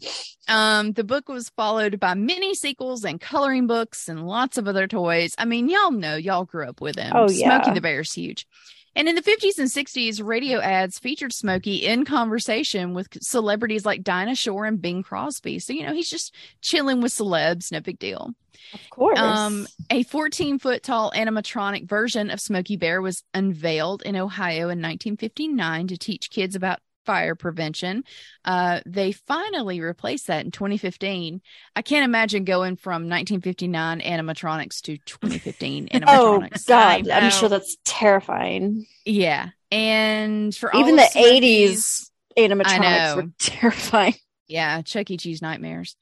[0.48, 4.88] Um, the book was followed by many sequels and coloring books and lots of other
[4.88, 5.34] toys.
[5.38, 7.12] I mean, y'all know, y'all grew up with him.
[7.14, 7.74] Oh, Smokey yeah.
[7.74, 8.46] the Bear's huge.
[8.96, 14.02] And in the 50s and 60s, radio ads featured Smokey in conversation with celebrities like
[14.02, 15.58] Dinah Shore and Bing Crosby.
[15.60, 18.34] So, you know, he's just chilling with celebs, no big deal.
[18.74, 19.18] Of course.
[19.18, 24.82] Um, a 14 foot tall animatronic version of Smokey Bear was unveiled in Ohio in
[24.82, 26.80] 1959 to teach kids about
[27.10, 28.04] wildfire prevention.
[28.44, 31.40] Uh, they finally replaced that in 2015.
[31.76, 36.06] I can't imagine going from 1959 animatronics to 2015 animatronics.
[36.08, 36.68] Oh.
[36.68, 38.86] God, I'm sure that's terrifying.
[39.04, 44.14] Yeah, and for Even the of Smokey's- 80s animatronics were terrifying.
[44.50, 45.16] Yeah, Chuck E.
[45.16, 45.96] Cheese nightmares.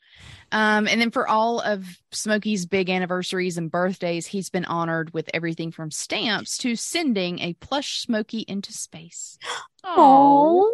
[0.50, 5.28] Um, and then for all of Smokey's big anniversaries and birthdays, he's been honored with
[5.34, 9.38] everything from stamps to sending a plush Smokey into space.
[9.90, 10.70] Oh,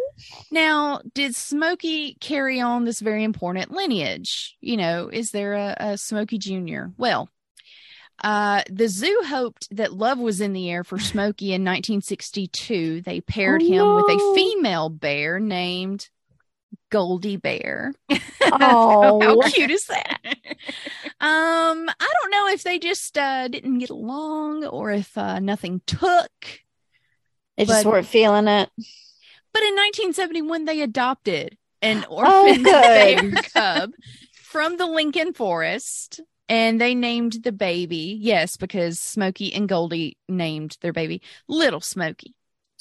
[0.51, 4.57] Now, did Smokey carry on this very important lineage?
[4.59, 6.87] You know, is there a, a Smokey Jr.?
[6.97, 7.29] Well,
[8.23, 13.01] uh, the zoo hoped that love was in the air for Smokey in 1962.
[13.01, 16.09] They paired Oh, him with a female bear named
[16.95, 17.93] Goldie Bear.
[18.41, 20.17] oh, How cute is that?
[21.19, 25.81] Um, I don't know if they just uh, didn't get along or if uh, nothing
[25.85, 26.31] took.
[27.57, 28.69] they just weren't feeling it.
[29.51, 32.71] But in 1971, they adopted an Oh, orphan good.
[32.71, 33.91] bear cub
[34.41, 36.21] from the Lincoln Forest.
[36.47, 42.35] And they named the baby, yes, because Smokey and Goldie named their baby Little Smokey.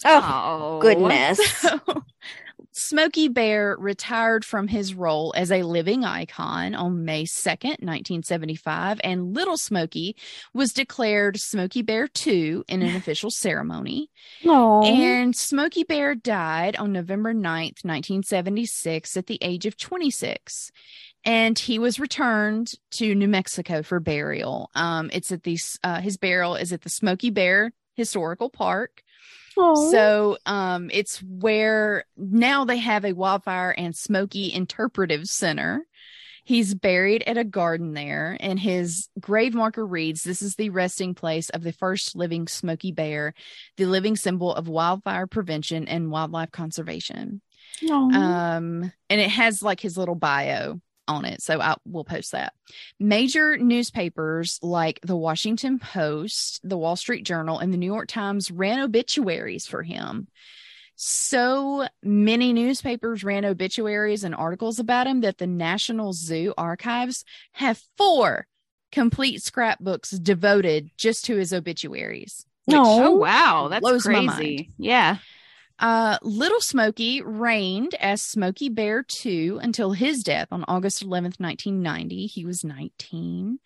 [0.05, 1.45] Oh, Oh, goodness.
[1.59, 1.81] So,
[2.77, 9.33] Smokey Bear retired from his role as a living icon on May 2nd, 1975, and
[9.33, 10.17] Little Smokey
[10.53, 14.11] was declared Smokey Bear 2 in an official ceremony.
[14.43, 14.83] No.
[14.83, 20.73] And Smokey Bear died on November 9th, 1976, at the age of 26.
[21.25, 24.71] And he was returned to New Mexico for burial.
[24.75, 29.05] Um, it's at the uh, his burial is at the Smokey Bear Historical Park.
[29.57, 29.91] Oh.
[29.91, 35.87] So um, it's where now they have a wildfire and smoky interpretive center.
[36.47, 41.15] He's buried at a garden there, and his grave marker reads This is the resting
[41.15, 43.33] place of the first living smoky bear,
[43.79, 47.41] the living symbol of wildfire prevention and wildlife conservation.
[48.13, 51.43] Um, and it has like his little bio on it.
[51.43, 52.53] So I will post that.
[52.99, 58.51] Major newspapers like the Washington Post, the Wall Street Journal, and the New York Times
[58.51, 60.29] ran obituaries for him.
[60.97, 67.83] So many newspapers ran obituaries and articles about him that the National Zoo archives have
[67.97, 68.47] four
[68.93, 72.47] complete scrapbooks devoted just to his obituaries.
[72.67, 72.85] which- No.
[73.07, 74.37] Oh wow, that's Blows my mind.
[74.39, 74.71] crazy.
[74.79, 75.19] Yeah.
[75.85, 82.25] Uh, Little Smokey reigned as Smokey Bear 2 until his death on August 11th, 1990.
[82.25, 83.59] He was 19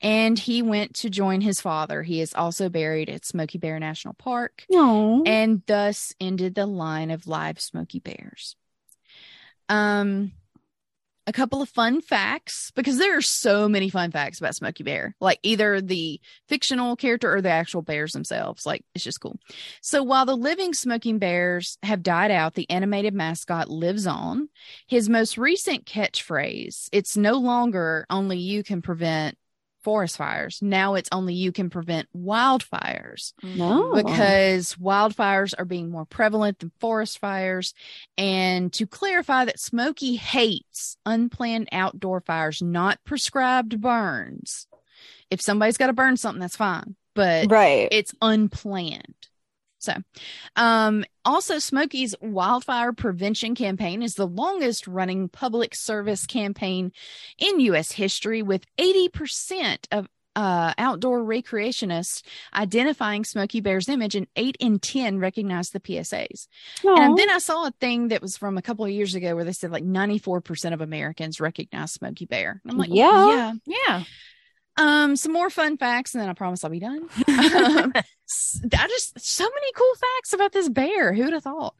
[0.00, 2.04] and he went to join his father.
[2.04, 5.24] He is also buried at Smokey Bear National Park no.
[5.26, 8.54] and thus ended the line of live Smokey Bears.
[9.68, 10.30] Um,
[11.26, 15.16] a couple of fun facts because there are so many fun facts about Smokey Bear,
[15.20, 18.64] like either the fictional character or the actual bears themselves.
[18.64, 19.36] Like it's just cool.
[19.82, 24.48] So while the living smoking bears have died out, the animated mascot lives on.
[24.86, 29.36] His most recent catchphrase, it's no longer only you can prevent
[29.86, 30.58] forest fires.
[30.60, 33.92] Now it's only you can prevent wildfires No.
[33.94, 37.72] because wildfires are being more prevalent than forest fires.
[38.18, 44.66] And to clarify that Smokey hates unplanned outdoor fires, not prescribed burns.
[45.30, 47.86] If somebody's got to burn something, that's fine, but right.
[47.92, 49.14] it's unplanned.
[49.86, 49.94] So,
[50.56, 56.92] um, also, Smokey's wildfire prevention campaign is the longest running public service campaign
[57.38, 57.92] in U.S.
[57.92, 62.22] history, with 80% of uh, outdoor recreationists
[62.54, 66.46] identifying Smokey Bear's image, and 8 in 10 recognize the PSAs.
[66.84, 66.94] No.
[66.94, 69.44] And then I saw a thing that was from a couple of years ago where
[69.44, 72.60] they said like 94% of Americans recognize Smokey Bear.
[72.62, 73.28] And I'm like, Yeah.
[73.30, 73.52] yeah.
[73.86, 74.02] Yeah.
[74.76, 77.08] Um, some more fun facts, and then I promise I'll be done.
[77.28, 81.12] um, I just so many cool facts about this bear.
[81.12, 81.74] Who'd have thought?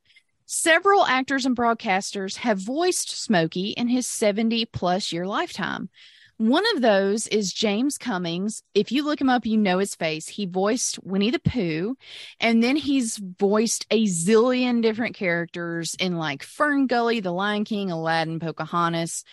[0.46, 5.90] Several actors and broadcasters have voiced Smokey in his 70 plus year lifetime.
[6.38, 8.62] One of those is James Cummings.
[8.74, 10.28] If you look him up, you know his face.
[10.28, 11.96] He voiced Winnie the Pooh,
[12.38, 17.90] and then he's voiced a zillion different characters in like Fern Gully, The Lion King,
[17.90, 19.24] Aladdin, Pocahontas,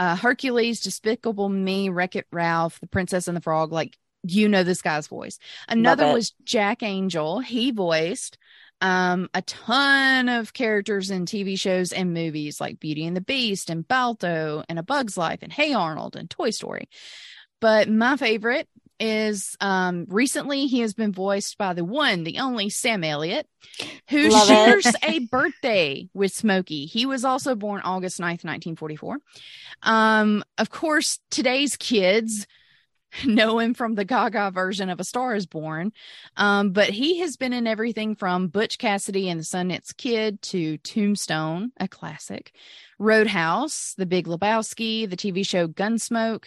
[0.00, 3.70] uh, Hercules, Despicable Me, Wreck It Ralph, The Princess and the Frog.
[3.70, 5.38] Like, you know this guy's voice.
[5.68, 7.40] Another was Jack Angel.
[7.40, 8.38] He voiced
[8.80, 13.68] um, a ton of characters in TV shows and movies like Beauty and the Beast
[13.68, 16.88] and Balto and A Bug's Life and Hey Arnold and Toy Story.
[17.60, 18.68] But my favorite
[19.00, 23.48] is um, recently he has been voiced by the one, the only Sam Elliott,
[24.08, 26.86] who Love shares a birthday with Smokey.
[26.86, 29.18] He was also born August 9th, 1944.
[29.82, 32.46] Um, of course, today's kids
[33.26, 35.92] know him from the Gaga version of A Star is Born.
[36.36, 40.78] Um, but he has been in everything from Butch Cassidy and the Sundance Kid to
[40.78, 42.54] Tombstone, a classic,
[42.98, 46.46] Roadhouse, The Big Lebowski, the TV show Gunsmoke.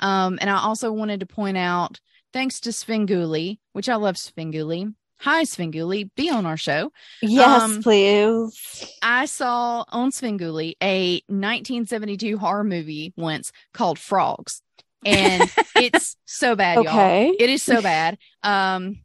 [0.00, 2.00] Um, and I also wanted to point out,
[2.32, 4.94] thanks to Svengoolie, which I love Svengoolie.
[5.20, 6.92] Hi, Svengoolie, be on our show.
[7.22, 8.84] Yes, Um, please.
[9.00, 14.60] I saw on Svengoolie a 1972 horror movie once called Frogs.
[15.04, 17.34] And it's so bad, y'all.
[17.38, 18.18] It is so bad.
[18.42, 18.98] Um,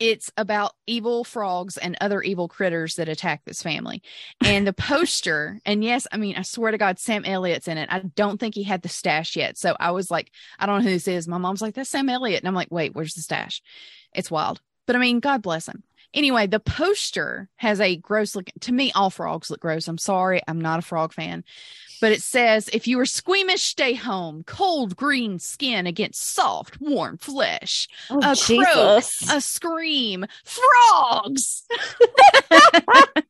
[0.00, 4.02] it's about evil frogs and other evil critters that attack this family.
[4.42, 7.90] And the poster, and yes, I mean, I swear to God, Sam Elliott's in it.
[7.92, 9.58] I don't think he had the stash yet.
[9.58, 11.28] So I was like, I don't know who this is.
[11.28, 12.40] My mom's like, that's Sam Elliott.
[12.40, 13.60] And I'm like, wait, where's the stash?
[14.14, 14.62] It's wild.
[14.86, 15.84] But I mean, God bless him.
[16.12, 18.50] Anyway, the poster has a gross look.
[18.60, 19.86] To me, all frogs look gross.
[19.88, 20.40] I'm sorry.
[20.48, 21.44] I'm not a frog fan.
[22.00, 24.42] But it says, if you are squeamish, stay home.
[24.44, 27.88] Cold green skin against soft, warm flesh.
[28.08, 29.30] Oh, a Jesus.
[29.30, 30.24] A scream.
[30.44, 31.62] Frogs!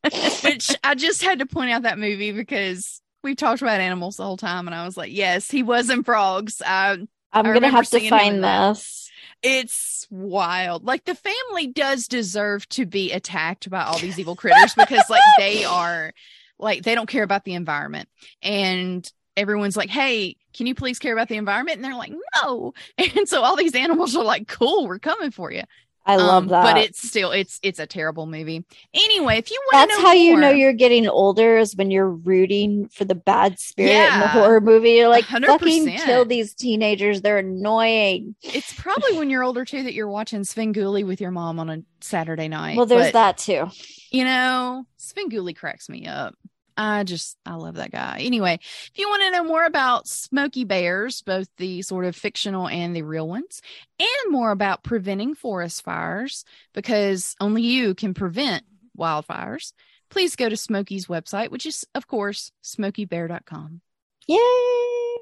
[0.44, 4.24] Which I just had to point out that movie because we talked about animals the
[4.24, 4.68] whole time.
[4.68, 6.62] And I was like, yes, he was in frogs.
[6.62, 6.98] Uh,
[7.32, 8.99] I'm I going to have to find this.
[9.42, 10.84] It's wild.
[10.84, 15.22] Like the family does deserve to be attacked by all these evil critters because like
[15.38, 16.12] they are
[16.58, 18.08] like they don't care about the environment.
[18.42, 22.12] And everyone's like, "Hey, can you please care about the environment?" And they're like,
[22.42, 25.62] "No." And so all these animals are like, "Cool, we're coming for you."
[26.06, 26.62] I love Um, that.
[26.62, 28.64] But it's still it's it's a terrible movie.
[28.94, 31.90] Anyway, if you want to That's know how you know you're getting older is when
[31.90, 34.92] you're rooting for the bad spirit in the horror movie.
[34.92, 35.46] You're like, 100%.
[35.46, 37.20] fucking kill these teenagers.
[37.20, 38.34] They're annoying.
[38.42, 41.82] it's probably when you're older too that you're watching Svengoolie with your mom on a
[42.00, 42.76] Saturday night.
[42.76, 43.68] Well, there's But- that too.
[44.10, 46.34] you know, Svengoolie cracks me up.
[46.76, 48.18] I just I love that guy.
[48.20, 52.68] Anyway, if you want to know more about Smokey Bears, both the sort of fictional
[52.68, 53.60] and the real ones,
[53.98, 58.64] and more about preventing forest fires, because only you can prevent
[58.98, 59.72] wildfires,
[60.08, 63.80] please go to Smokey's website, which is of course smokeybear.com.
[64.26, 65.16] Yay!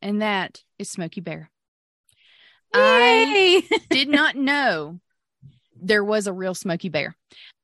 [0.00, 1.50] And that is Smokey Bear.
[2.74, 5.00] I did not know
[5.80, 7.16] there was a real Smokey Bear.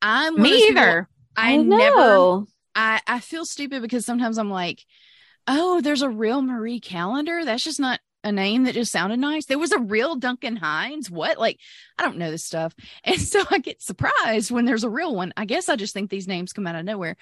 [0.02, 1.08] I'm Me people- either.
[1.36, 2.44] I, I never.
[2.78, 4.84] I I feel stupid because sometimes I'm like,
[5.46, 7.44] oh, there's a real Marie Callender.
[7.44, 9.46] That's just not a name that just sounded nice.
[9.46, 11.10] There was a real Duncan Hines.
[11.10, 11.38] What?
[11.38, 11.60] Like,
[11.98, 12.74] I don't know this stuff.
[13.04, 15.32] And so I get surprised when there's a real one.
[15.36, 17.16] I guess I just think these names come out of nowhere.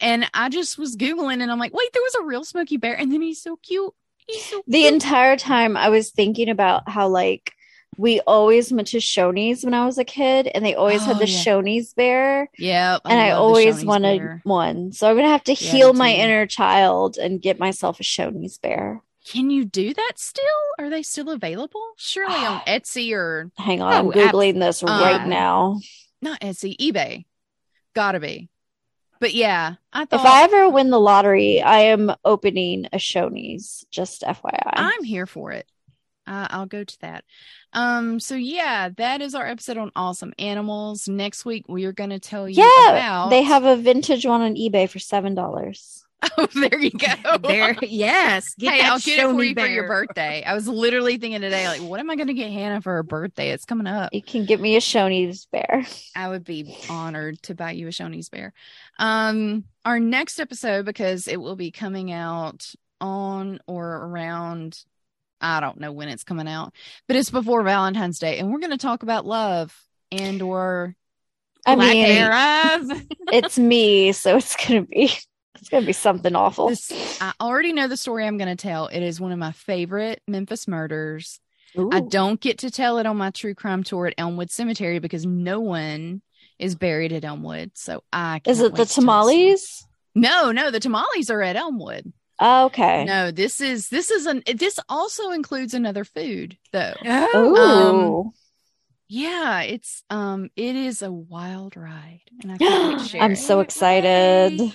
[0.00, 2.94] And I just was Googling and I'm like, wait, there was a real Smokey Bear.
[2.98, 3.94] And then he's so cute.
[4.26, 4.92] He's so The cute.
[4.92, 7.52] entire time I was thinking about how like
[7.98, 11.18] we always went to Shoney's when I was a kid, and they always had Oh,
[11.18, 11.38] the yeah.
[11.44, 12.98] Shoney's bear, yeah.
[13.04, 14.40] and I always wanted Bear.
[14.44, 14.92] one.
[14.92, 16.18] So I'm gonna have to Yeah, heal my too.
[16.20, 19.02] inner child and get myself a Shoney's bear.
[19.26, 20.44] Can you do that still?
[20.78, 21.84] Are they still available?
[21.98, 25.80] Surely on Etsy or Hang on, Oh, I'm googling this Uh, right now.
[26.22, 27.24] not Etsy, eBay.
[27.94, 28.48] Gotta be.
[29.20, 33.84] But yeah, I thought If I ever win the lottery, I am opening a Shoney's.
[33.90, 34.60] Just FYI.
[34.76, 35.66] I'm here for it.
[36.24, 37.24] Uh, I'll go to that.
[37.72, 38.20] Um.
[38.20, 41.08] So yeah, that is our episode on awesome animals.
[41.08, 43.30] Next week we are going to tell you yeah, about.
[43.30, 46.04] they have a vintage one on eBay for seven dollars.
[46.36, 47.06] Oh, there you go.
[47.42, 48.54] There, yes.
[48.58, 50.42] Get hey, that I'll get it for Shoney you for your birthday.
[50.44, 53.02] I was literally thinking today, like, what am I going to get Hannah for her
[53.02, 53.50] birthday?
[53.50, 54.12] It's coming up.
[54.12, 55.86] You can get me a Shoney's bear.
[56.16, 58.52] I would be honored to buy you a Shoney's bear.
[58.98, 64.84] Um, our next episode, because it will be coming out on or around,
[65.40, 66.72] I don't know when it's coming out,
[67.06, 69.74] but it's before Valentine's Day, and we're going to talk about love
[70.10, 70.94] and or
[71.66, 73.02] I Lack mean, thereof.
[73.32, 75.10] it's me, so it's gonna be
[75.54, 76.68] it's gonna be something awful.
[76.68, 76.92] this.
[77.20, 78.86] I already know the story I'm going to tell.
[78.86, 81.40] It is one of my favorite Memphis murders.
[81.90, 85.26] I don't get to tell it on my true crime tour at Elmwood Cemetery because
[85.26, 86.22] no one
[86.58, 87.72] is buried at Elmwood.
[87.74, 89.54] So I Is it the wait to tell story.
[89.54, 89.86] tamales?
[90.14, 92.12] No, no, the tamales are at Elmwood.
[92.40, 93.04] Oh, okay.
[93.04, 96.94] No, this is this is an this also includes another food though.
[97.04, 98.32] Oh, Ooh.
[99.08, 103.22] Yeah, it's um it is a wild ride and I can't share.
[103.22, 104.72] I'm so excited.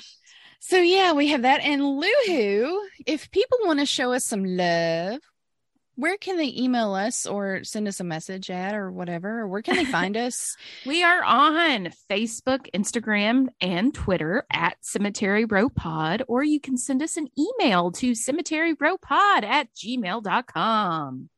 [0.60, 5.19] So yeah, we have that and Luhu, if people want to show us some love,
[5.95, 9.41] where can they email us or send us a message at or whatever?
[9.41, 10.56] Or where can they find us?
[10.86, 17.03] we are on Facebook, Instagram, and Twitter at Cemetery Row Pod, or you can send
[17.03, 21.30] us an email to Cemetery Row Pod at gmail.com.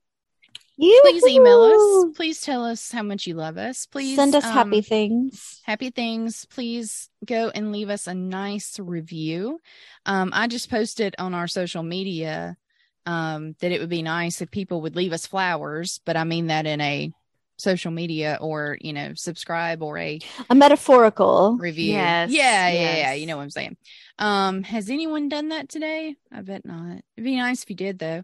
[0.77, 2.17] Please email us.
[2.17, 3.85] Please tell us how much you love us.
[3.85, 5.61] Please Send us um, happy things.
[5.63, 9.59] happy things please go and leave us a nice review
[10.05, 12.57] um i just posted on our social media
[13.05, 16.47] um, that it would be nice if people would leave us flowers, but I mean
[16.47, 17.11] that in a
[17.57, 20.19] social media or you know subscribe or a
[20.49, 21.55] A metaphorical.
[21.59, 21.93] review.
[21.93, 23.13] Yes, Yeah, yeah, yeah.
[23.13, 23.77] You know what I'm saying.
[24.19, 26.15] Um, has anyone done that today?
[26.31, 26.97] I bet not.
[27.15, 28.23] It'd be nice if you did though.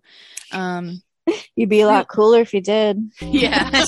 [0.51, 1.01] Um,
[1.55, 2.97] You'd be a lot cooler if you did.
[3.21, 3.83] yeah.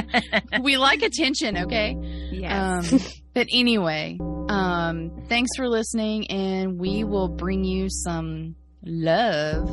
[0.62, 1.96] we like attention, okay?
[2.30, 2.92] yes.
[2.92, 3.00] Um,
[3.34, 4.16] but anyway,
[4.48, 8.54] um, thanks for listening, and we will bring you some
[8.84, 9.68] love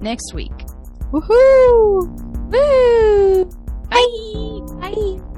[0.00, 0.52] next week.
[1.12, 2.08] Woohoo!
[2.50, 3.44] Woo!
[3.90, 4.90] Bye.
[4.90, 5.33] Bye.